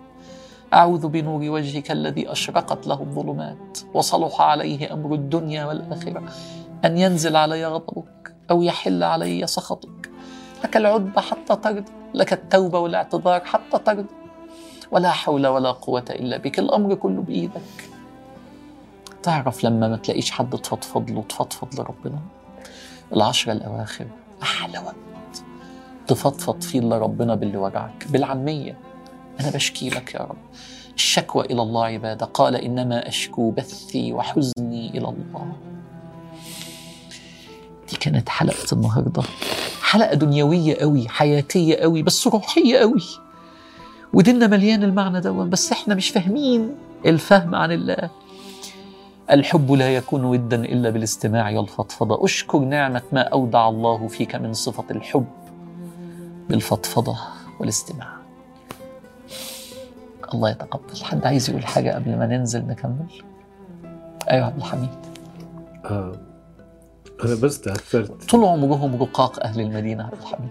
أعوذ 0.73 1.09
بنور 1.09 1.51
وجهك 1.51 1.91
الذي 1.91 2.33
أشرقت 2.33 2.87
له 2.87 3.01
الظلمات 3.01 3.79
وصلح 3.95 4.41
عليه 4.41 4.93
أمر 4.93 5.15
الدنيا 5.15 5.65
والآخرة. 5.65 6.23
أن 6.85 6.99
ينزل 6.99 7.37
علي 7.37 7.67
غضبك 7.67 8.35
أو 8.51 8.63
يحل 8.63 9.03
علي 9.03 9.47
سخطك. 9.47 10.11
لك 10.65 10.77
العتبى 10.77 11.21
حتى 11.21 11.57
ترضى 11.57 11.85
لك 12.15 12.33
التوبة 12.33 12.79
والاعتذار 12.79 13.41
حتى 13.45 13.79
ترضى. 13.79 14.07
ولا 14.91 15.11
حول 15.11 15.47
ولا 15.47 15.71
قوة 15.73 16.05
إلا 16.11 16.37
بك 16.37 16.59
الأمر 16.59 16.95
كله 16.95 17.23
بإيدك. 17.23 17.91
تعرف 19.23 19.65
لما 19.65 19.89
ما 19.89 19.97
تلاقيش 19.97 20.31
حد 20.31 20.51
تفضفض 20.51 21.11
له 21.11 21.23
تفضفض 21.23 21.81
لربنا 21.81 22.19
العشرة 23.13 23.53
الأواخر 23.53 24.07
أحلى 24.43 24.79
وقت. 24.79 25.45
تفضفض 26.07 26.63
فيه 26.63 26.81
لربنا 26.81 27.35
باللي 27.35 27.57
وجعك 27.57 28.07
بالعامية. 28.11 28.79
أنا 29.41 29.51
بشكي 29.51 29.91
لك 29.91 30.15
يا 30.15 30.21
رب. 30.21 30.37
الشكوى 30.95 31.45
إلى 31.45 31.63
الله 31.63 31.85
عبادة 31.85 32.27
قال 32.27 32.57
إنما 32.57 33.09
أشكو 33.09 33.51
بثي 33.51 34.13
وحزني 34.13 34.91
إلى 34.91 35.09
الله. 35.09 35.53
دي 37.91 37.97
كانت 37.97 38.29
حلقة 38.29 38.67
النهاردة. 38.73 39.23
حلقة 39.83 40.15
دنيوية 40.15 40.77
قوي 40.77 41.09
حياتية 41.09 41.77
قوي 41.77 42.03
بس 42.03 42.27
روحية 42.27 42.79
قوي. 42.79 43.03
وديننا 44.13 44.47
مليان 44.47 44.83
المعنى 44.83 45.21
ده 45.21 45.31
بس 45.31 45.73
إحنا 45.73 45.95
مش 45.95 46.11
فاهمين 46.11 46.75
الفهم 47.07 47.55
عن 47.55 47.73
الله. 47.73 48.11
الحب 49.31 49.73
لا 49.73 49.95
يكون 49.95 50.25
ودا 50.25 50.65
إلا 50.65 50.91
بالاستماع 50.91 51.51
والفضفضة. 51.51 52.25
أشكر 52.25 52.59
نعمة 52.59 53.03
ما 53.13 53.21
أودع 53.21 53.69
الله 53.69 54.09
فيك 54.09 54.35
من 54.35 54.53
صفة 54.53 54.85
الحب 54.91 55.27
بالفضفضة 56.49 57.19
والاستماع. 57.61 58.14
الله 60.35 60.51
يتقبل. 60.51 61.05
حد 61.05 61.27
عايز 61.27 61.51
يقول 61.51 61.67
حاجة 61.67 61.95
قبل 61.95 62.19
ما 62.19 62.27
ننزل 62.27 62.67
نكمل؟ 62.67 63.07
أيوة 64.31 64.47
عبد 64.47 64.57
الحميد. 64.57 64.89
آه. 65.85 66.13
أنا 67.25 67.35
بس 67.35 67.61
تأثرت. 67.61 68.31
طول 68.31 68.45
عمرهم 68.45 69.03
رقاق 69.03 69.45
أهل 69.45 69.61
المدينة 69.61 70.05
عبد 70.05 70.19
الحميد. 70.23 70.51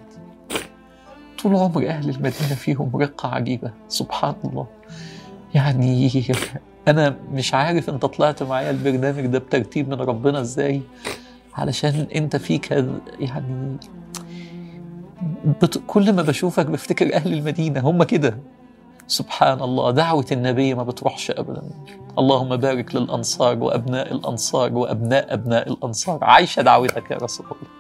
طول 1.44 1.56
عمر 1.56 1.88
أهل 1.88 2.10
المدينة 2.10 2.56
فيهم 2.56 2.96
رقة 2.96 3.30
عجيبة 3.30 3.72
سبحان 3.88 4.36
الله. 4.46 4.68
يعني 5.54 6.10
أنا 6.88 7.16
مش 7.32 7.54
عارف 7.54 7.90
أنت 7.90 8.06
طلعت 8.06 8.44
معايا 8.44 8.72
البرنامج 8.72 9.26
ده 9.26 9.40
بترتيب 9.40 9.90
من 9.90 10.02
ربنا 10.02 10.42
إزاي؟ 10.42 10.82
علشان 11.54 12.08
أنت 12.16 12.36
فيك 12.36 12.72
يعني 13.20 13.78
بت... 15.62 15.82
كل 15.88 16.14
ما 16.14 16.22
بشوفك 16.22 16.66
بفتكر 16.66 17.14
أهل 17.14 17.34
المدينة 17.34 17.80
هم 17.80 18.04
كده. 18.04 18.38
سبحان 19.08 19.62
الله 19.62 19.92
دعوة 19.92 20.26
النبي 20.32 20.74
ما 20.74 20.84
بتروحش 20.84 21.32
أبدا. 21.32 21.62
اللهم 22.20 22.56
بارك 22.56 22.96
للأنصار 22.96 23.58
وأبناء 23.58 24.14
الأنصار 24.14 24.74
وأبناء 24.74 25.34
أبناء 25.34 25.70
الأنصار. 25.70 26.20
عايشة 26.22 26.62
دعوتك 26.62 27.12
يا 27.12 27.18
رسول 27.18 27.46
الله. 27.46 27.72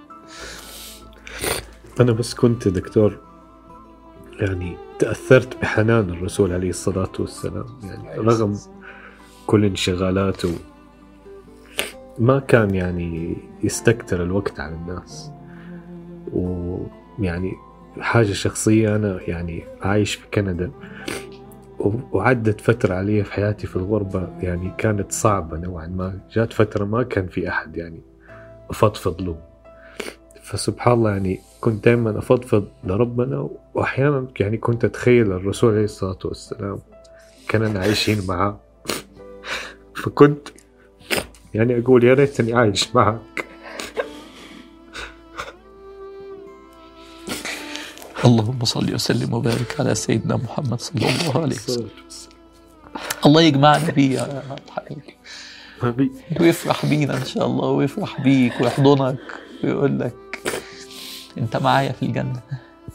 أنا 1.99 2.12
بس 2.12 2.33
كنت 2.33 2.67
دكتور 2.67 3.17
يعني 4.39 4.77
تأثرت 4.99 5.62
بحنان 5.62 6.09
الرسول 6.09 6.53
عليه 6.53 6.69
الصلاة 6.69 7.12
والسلام. 7.19 7.65
يعني 7.83 8.17
رغم 8.17 8.59
كل 9.47 9.65
انشغالاته 9.65 10.53
ما 12.19 12.39
كان 12.39 12.75
يعني 12.75 13.38
يستكتر 13.63 14.23
الوقت 14.23 14.59
على 14.59 14.75
الناس. 14.75 15.31
ويعني 16.33 17.53
حاجة 17.99 18.32
شخصية 18.32 18.95
أنا 18.95 19.19
يعني 19.27 19.63
عايش 19.82 20.15
في 20.15 20.27
كندا 20.34 20.71
وعدت 22.12 22.62
فترة 22.62 22.95
علي 22.95 23.23
في 23.23 23.34
حياتي 23.34 23.67
في 23.67 23.75
الغربة 23.75 24.29
يعني 24.39 24.73
كانت 24.77 25.12
صعبة 25.12 25.58
نوعا 25.58 25.88
ما. 25.88 26.19
جات 26.32 26.53
فترة 26.53 26.86
ما 26.86 27.03
كان 27.03 27.27
في 27.27 27.49
أحد 27.49 27.77
يعني 27.77 28.01
أفضفض 28.69 29.21
له. 29.21 29.38
فسبحان 30.43 30.93
الله 30.93 31.12
يعني 31.12 31.39
كنت 31.62 31.86
دائما 31.86 32.17
أفضفض 32.19 32.67
لربنا 32.84 33.49
وأحيانا 33.73 34.27
يعني 34.39 34.58
كنت 34.58 34.86
أتخيل 34.86 35.32
الرسول 35.32 35.73
عليه 35.73 35.84
الصلاة 35.84 36.19
والسلام 36.25 36.79
كاننا 37.47 37.79
عايشين 37.79 38.17
معاه 38.27 38.60
فكنت 39.95 40.47
يعني 41.53 41.79
أقول 41.79 42.03
يا 42.03 42.13
ريتني 42.13 42.53
عايش 42.53 42.95
معك. 42.95 43.45
اللهم 48.25 48.65
صل 48.65 48.93
وسلم 48.93 49.33
وبارك 49.33 49.75
على 49.79 49.95
سيدنا 49.95 50.36
محمد 50.36 50.81
صلى 50.81 51.09
الله 51.09 51.41
عليه 51.41 51.55
وسلم. 51.55 51.89
الله 53.25 53.41
يجمعنا 53.41 53.91
بيه 53.91 54.19
يا 54.19 54.43
حبيبي. 54.75 55.15
ويفرح 56.39 56.86
بينا 56.86 57.17
إن 57.17 57.25
شاء 57.25 57.45
الله 57.45 57.67
ويفرح 57.67 58.21
بيك 58.21 58.62
ويحضنك 58.62 59.19
ويقول 59.63 59.99
لك 59.99 60.15
أنت 61.38 61.57
معايا 61.57 61.91
في 61.91 62.05
الجنة. 62.05 62.41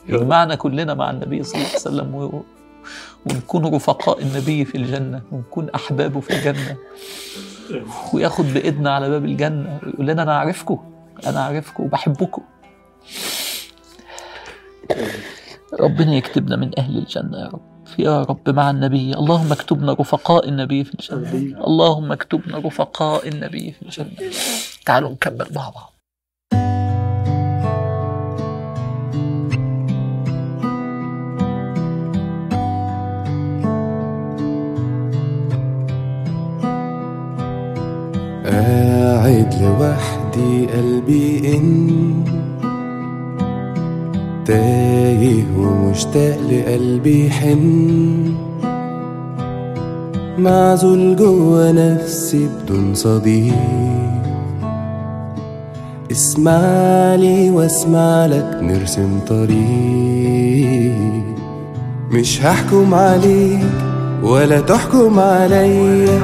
يجمعنا 0.09 0.55
كلنا 0.55 0.95
مع 0.95 1.11
النبي 1.11 1.43
صلى 1.43 1.55
الله 1.55 1.69
عليه 1.69 1.79
وسلم 1.79 2.15
و... 2.15 2.43
ونكون 3.27 3.75
رفقاء 3.75 4.23
النبي 4.23 4.65
في 4.65 4.75
الجنة 4.75 5.23
ونكون 5.33 5.71
احبابه 5.71 6.21
في 6.21 6.31
الجنة. 6.31 6.77
وياخد 8.13 8.45
بإيدنا 8.45 8.95
على 8.95 9.11
باب 9.11 9.25
الجنة 9.25 9.81
ويقول 9.83 10.07
لنا 10.07 10.23
أنا 10.23 10.39
عارفكم 10.39 10.79
أنا 11.27 11.41
عارفكم 11.45 11.85
وبحبكم. 11.85 12.43
ربنا 15.81 16.15
يكتبنا 16.15 16.57
من 16.57 16.79
أهل 16.79 16.99
الجنة 16.99 17.39
يا 17.39 17.47
رب. 17.47 17.61
يا 17.99 18.23
رب 18.23 18.51
مع 18.51 18.71
النبي. 18.71 19.15
اللهم 19.15 19.53
اكتبنا 19.53 19.93
رفقاء 19.93 20.49
النبي 20.49 20.85
في 20.85 20.95
الجنة. 20.95 21.65
اللهم 21.67 22.13
اكتبنا 22.13 22.59
رفقاء 22.59 23.29
النبي 23.29 23.73
في 23.73 23.83
الجنة. 23.83 24.33
تعالوا 24.87 25.11
نكمل 25.11 25.47
مع 25.55 25.69
بعض. 25.69 25.95
قاعد 38.45 39.55
لوحدي 39.63 40.67
قلبي 40.67 41.57
إن 41.57 42.58
تايه 44.49 45.45
ومشتاق 45.59 46.39
لقلبي 46.51 47.31
حن 47.31 48.35
معزول 50.39 51.17
جوا 51.17 51.73
نفسي 51.73 52.49
بدون 52.49 52.95
صديق. 52.95 53.55
اسمع 56.11 57.15
لي 57.15 57.51
واسمع 57.51 58.27
لك 58.27 58.59
نرسم 58.63 59.19
طريق. 59.29 60.95
مش 62.11 62.43
هحكم 62.43 62.95
عليك 62.95 63.73
ولا 64.23 64.61
تحكم 64.61 65.19
عليا. 65.19 66.23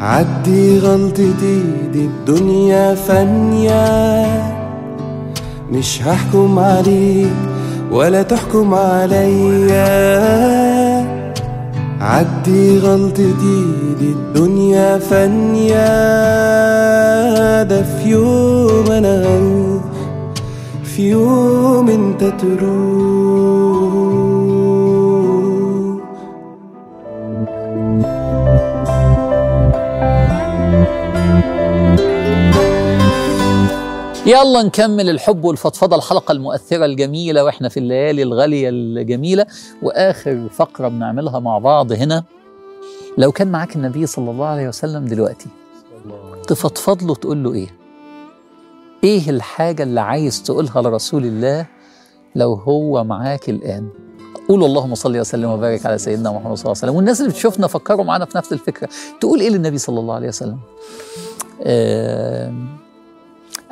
عدي 0.00 0.78
غلطتي 0.78 1.62
دي 1.92 2.04
الدنيا 2.04 2.94
فانية 2.94 4.59
مش 5.72 6.02
هحكم 6.02 6.58
عليك 6.58 7.32
ولا 7.90 8.22
تحكم 8.22 8.74
عليا. 8.74 9.80
عدي 12.00 12.78
غلطتي 12.78 13.32
دي 14.00 14.06
الدنيا 14.12 14.98
فانية 14.98 15.86
ده 17.62 17.82
في 17.82 18.08
يوم 18.10 18.84
أنا 18.90 19.24
في 20.84 21.10
يوم 21.10 21.88
أنت 21.88 22.24
تروح. 22.24 23.59
يلا 34.30 34.62
نكمل 34.62 35.10
الحب 35.10 35.44
والفضفضة 35.44 35.96
الحلقة 35.96 36.32
المؤثرة 36.32 36.84
الجميلة 36.84 37.44
وإحنا 37.44 37.68
في 37.68 37.76
الليالي 37.76 38.22
الغالية 38.22 38.68
الجميلة. 38.68 39.46
وآخر 39.82 40.48
فقرة 40.52 40.88
بنعملها 40.88 41.38
مع 41.38 41.58
بعض 41.58 41.92
هنا. 41.92 42.24
لو 43.18 43.32
كان 43.32 43.52
معاك 43.52 43.76
النبي 43.76 44.06
صلى 44.06 44.30
الله 44.30 44.46
عليه 44.46 44.68
وسلم 44.68 45.04
دلوقتي 45.04 45.46
تفضفض 46.48 47.02
له 47.02 47.14
تقول 47.14 47.44
له 47.44 47.54
إيه؟ 47.54 47.68
إيه 49.04 49.30
الحاجة 49.30 49.82
اللي 49.82 50.00
عايز 50.00 50.42
تقولها 50.42 50.82
لرسول 50.82 51.24
الله 51.24 51.66
لو 52.34 52.54
هو 52.54 53.04
معاك 53.04 53.48
الآن؟ 53.48 53.88
قولوا 54.48 54.66
اللهم 54.66 54.94
صل 54.94 55.18
وسلم 55.18 55.50
وبارك 55.50 55.86
على 55.86 55.98
سيدنا 55.98 56.30
محمد 56.30 56.56
صلى 56.56 56.64
الله 56.64 56.68
عليه 56.68 56.70
وسلم. 56.70 56.94
والناس 56.94 57.20
اللي 57.20 57.30
بتشوفنا 57.32 57.66
فكروا 57.66 58.04
معانا 58.04 58.24
في 58.24 58.38
نفس 58.38 58.52
الفكرة. 58.52 58.88
تقول 59.20 59.40
إيه 59.40 59.48
للنبي 59.50 59.78
صلى 59.78 60.00
الله 60.00 60.14
عليه 60.14 60.28
وسلم؟ 60.28 60.58
آم، 61.66 62.79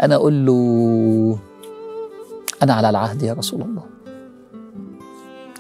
أنا 0.03 0.15
أقول 0.15 0.47
له 0.47 1.39
أنا 2.63 2.75
على 2.75 2.91
العهد 2.91 3.23
يا 3.23 3.33
رسول 3.33 3.63
الله. 3.63 3.83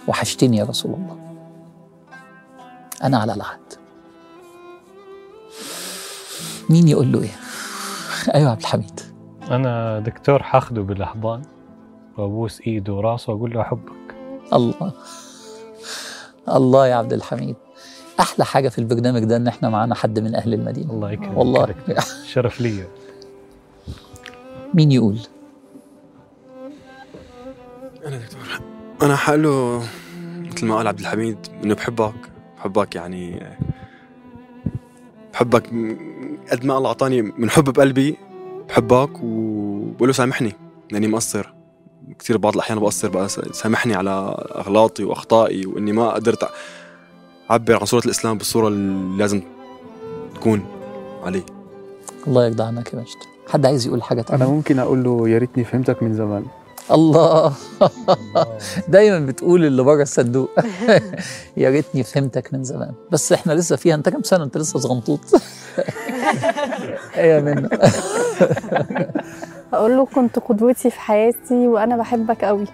وحشتني 0.08 0.56
يا 0.56 0.64
رسول 0.64 0.94
الله. 0.94 1.18
أنا 3.04 3.18
على 3.18 3.34
العهد. 3.34 3.60
مين 6.70 6.88
يقول 6.88 7.12
له 7.12 7.22
إيه؟ 7.22 7.36
أيوه 8.34 8.50
عبد 8.50 8.60
الحميد. 8.60 9.00
أنا 9.50 9.98
دكتور 9.98 10.42
حاخده 10.42 10.82
بالأحضان 10.82 11.42
وأبوس 12.18 12.60
إيده 12.66 12.92
وراسه 12.92 13.32
وأقول 13.32 13.54
له 13.54 13.60
أحبك. 13.60 14.16
الله. 14.52 14.92
الله 16.48 16.86
يا 16.86 16.94
عبد 16.94 17.12
الحميد. 17.12 17.56
أحلى 18.20 18.44
حاجة 18.44 18.68
في 18.68 18.78
البرنامج 18.78 19.24
ده 19.24 19.36
إن 19.36 19.46
إحنا 19.46 19.68
معانا 19.68 19.94
حد 19.94 20.18
من 20.18 20.34
أهل 20.34 20.54
المدينة. 20.54 20.92
الله 20.92 21.10
يكرمك. 21.12 21.38
والله. 21.38 21.74
شرف 22.26 22.60
لي 22.60 22.84
مين 24.74 24.92
يقول؟ 24.92 25.18
أنا 28.06 28.16
دكتور. 28.18 28.40
أنا 29.02 29.16
حقله 29.16 29.82
مثل 30.54 30.66
ما 30.66 30.76
قال 30.76 30.86
عبد 30.86 31.00
الحميد 31.00 31.38
إنه 31.64 31.74
بحبك 31.74 32.14
بحبك 32.58 32.94
يعني 32.94 33.42
بحبك 35.32 35.66
قد 36.52 36.64
ما 36.64 36.78
الله 36.78 36.88
أعطاني 36.88 37.22
من 37.22 37.50
حب 37.50 37.64
بقلبي 37.64 38.16
بحبك 38.68 39.10
وبقول 39.22 40.08
له 40.08 40.12
سامحني 40.12 40.52
لأني 40.90 41.08
مقصر. 41.08 41.52
كثير 42.18 42.36
بعض 42.36 42.54
الأحيان 42.54 42.78
بقصر 42.78 43.08
بقى 43.08 43.28
سامحني 43.28 43.94
على 43.94 44.10
أغلاطي 44.54 45.04
وأخطائي 45.04 45.66
وإني 45.66 45.92
ما 45.92 46.10
قدرت 46.10 46.48
أعبر 47.50 47.76
عن 47.78 47.84
صورة 47.84 48.04
الإسلام 48.04 48.38
بالصورة 48.38 48.68
اللي 48.68 49.18
لازم 49.18 49.42
تكون 50.34 50.66
عليه 51.22 51.42
الله 52.26 52.46
يرضى 52.46 52.62
عنك 52.62 52.92
يا 52.94 52.98
مجد. 52.98 53.37
حد 53.48 53.66
عايز 53.66 53.86
يقول 53.86 54.02
حاجة 54.02 54.24
أنا 54.30 54.38
تانية 54.38 54.52
ممكن 54.52 54.78
أقول 54.78 55.04
له 55.04 55.28
يا 55.28 55.38
ريتني 55.38 55.64
فهمتك 55.64 56.02
من 56.02 56.14
زمان. 56.14 56.44
الله. 56.90 57.52
دايما 58.88 59.26
بتقول 59.26 59.64
اللي 59.64 59.82
بره 59.82 60.02
الصندوق. 60.02 60.50
يا 61.56 61.70
ريتني 61.70 62.02
فهمتك 62.02 62.54
من 62.54 62.64
زمان. 62.64 62.92
بس 63.12 63.32
إحنا 63.32 63.52
لسه 63.52 63.76
فيها. 63.76 63.94
أنت 63.94 64.08
كام 64.08 64.22
سنة؟ 64.22 64.44
أنت 64.44 64.58
لسه 64.58 64.78
صغنطوط. 64.78 65.20
إيه 67.16 67.40
منه. 67.40 67.68
أقول 69.72 69.96
له 69.96 70.06
كنت 70.06 70.38
قدوتي 70.38 70.90
في 70.90 71.00
حياتي 71.00 71.68
وأنا 71.68 71.96
بحبك 71.96 72.44
قوي 72.44 72.64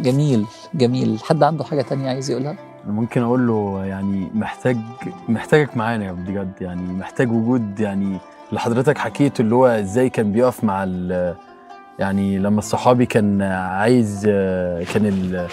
جميل 0.00 0.46
جميل. 0.74 1.20
حد 1.22 1.42
عنده 1.42 1.64
حاجة 1.64 1.82
تانية 1.82 2.08
عايز 2.08 2.30
يقولها؟ 2.30 2.56
ممكن 2.86 3.22
أقول 3.22 3.46
له 3.46 3.84
يعني 3.84 4.30
محتاج 4.34 4.76
محتاجك 5.28 5.76
معانا 5.76 6.04
يا 6.04 6.12
بجد. 6.12 6.52
يعني 6.60 6.92
محتاج 6.92 7.32
وجود 7.32 7.80
يعني 7.80 8.18
اللي 8.52 8.60
حضرتك 8.60 8.98
حكيته 8.98 9.42
اللي 9.42 9.54
هو 9.54 9.66
إزاي 9.66 10.08
كان 10.08 10.32
بيقف 10.32 10.64
مع 10.64 10.84
ال 10.84 11.34
يعني 11.98 12.38
لما 12.38 12.58
الصحابي 12.58 13.06
كان 13.06 13.42
عايز 13.42 14.20
كان 14.94 15.06
ال- 15.06 15.48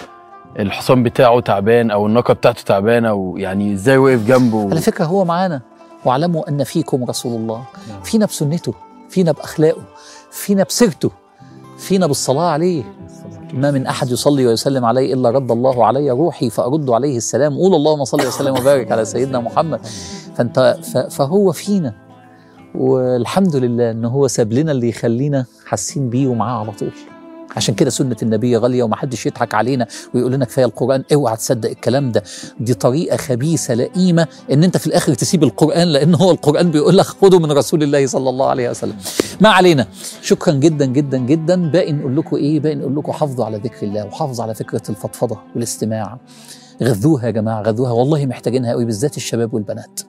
الحصان 0.58 1.02
بتاعه 1.02 1.40
تعبان 1.40 1.90
أو 1.90 2.06
الناقة 2.06 2.34
بتاعته 2.34 2.62
تعبانة 2.62 3.12
ويعني 3.12 3.72
إزاي 3.74 3.96
وقف 3.96 4.26
جنبه 4.26 4.70
على 4.70 4.80
فكرة 4.80 5.04
هو 5.04 5.24
معانا. 5.24 5.60
واعلموا 6.04 6.48
أن 6.48 6.64
فيكم 6.64 7.04
رسول 7.04 7.40
الله. 7.40 7.64
فينا 8.04 8.26
بسنته 8.26 8.74
فينا 9.08 9.32
بأخلاقه 9.32 9.82
فينا 10.30 10.62
بسيرته 10.62 11.10
فينا 11.78 12.06
بالصلاة 12.06 12.50
عليه. 12.50 12.84
ما 13.52 13.70
من 13.70 13.86
أحد 13.86 14.10
يصلي 14.10 14.46
ويسلم 14.46 14.84
عليه 14.84 15.14
إلا 15.14 15.30
رد 15.30 15.50
الله 15.50 15.86
علي 15.86 16.10
روحي 16.10 16.50
فأرد 16.50 16.90
عليه 16.90 17.16
السلام. 17.16 17.54
قول 17.56 17.74
اللهم 17.74 18.04
صل 18.04 18.26
وسلم 18.26 18.54
وبارك 18.60 18.92
على 18.92 19.04
سيدنا 19.04 19.40
محمد. 19.40 19.80
فأنت 20.36 20.76
فهو 21.10 21.52
فينا. 21.52 21.94
والحمد 22.74 23.56
لله 23.56 23.90
ان 23.90 24.04
هو 24.04 24.28
ساب 24.28 24.52
لنا 24.52 24.72
اللي 24.72 24.88
يخلينا 24.88 25.44
حاسين 25.66 26.10
بيه 26.10 26.26
ومعاه 26.28 26.60
على 26.60 26.72
طول. 26.72 26.90
عشان 27.56 27.74
كده 27.74 27.90
سنة 27.90 28.16
النبي 28.22 28.56
غالية 28.56 28.82
ومحدش 28.82 29.26
يضحك 29.26 29.54
علينا 29.54 29.86
ويقول 30.14 30.32
لنا 30.32 30.44
كفاية 30.44 30.64
القرآن. 30.64 31.04
اوعى 31.12 31.36
تصدق 31.36 31.70
الكلام 31.70 32.12
ده. 32.12 32.22
دي 32.60 32.74
طريقة 32.74 33.16
خبيثة 33.16 33.74
لئيمة 33.74 34.26
إن 34.52 34.64
أنت 34.64 34.76
في 34.76 34.86
الآخر 34.86 35.14
تسيب 35.14 35.42
القرآن 35.42 35.88
لأن 35.88 36.14
هو 36.14 36.30
القرآن 36.30 36.70
بيقول 36.70 36.98
لك 36.98 37.04
خده 37.04 37.38
من 37.38 37.52
رسول 37.52 37.82
الله 37.82 38.06
صلى 38.06 38.30
الله 38.30 38.46
عليه 38.46 38.70
وسلم. 38.70 38.96
ما 39.40 39.48
علينا. 39.48 39.86
شكرا 40.22 40.54
جدا 40.54 40.86
جدا 40.86 41.18
جدا. 41.18 41.70
باقي 41.70 41.92
نقول 41.92 42.16
لكم 42.16 42.36
إيه؟ 42.36 42.60
باقي 42.60 42.74
نقول 42.74 42.96
لكم 42.96 43.12
حافظوا 43.12 43.44
على 43.44 43.56
ذكر 43.56 43.86
الله 43.86 44.06
وحافظوا 44.06 44.44
على 44.44 44.54
فكرة 44.54 44.82
الفضفضة 44.88 45.38
والاستماع. 45.54 46.18
غذوها 46.82 47.26
يا 47.26 47.30
جماعة 47.30 47.62
غذوها. 47.62 47.90
والله 47.90 48.26
محتاجينها 48.26 48.72
قوي 48.72 48.84
بالذات 48.84 49.16
الشباب 49.16 49.54
والبنات. 49.54 50.00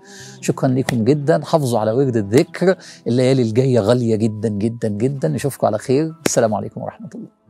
شكرا 0.41 0.69
لكم 0.69 1.03
جدا. 1.03 1.45
حافظوا 1.45 1.79
على 1.79 1.91
ورد 1.91 2.17
الذكر. 2.17 2.75
الليالي 3.07 3.41
الجاية 3.41 3.79
غالية 3.79 4.15
جدا 4.15 4.49
جدا 4.49 4.87
جدا. 4.87 5.27
نشوفكم 5.27 5.67
على 5.67 5.77
خير. 5.77 6.13
السلام 6.25 6.53
عليكم 6.53 6.81
ورحمة 6.81 7.09
الله. 7.15 7.40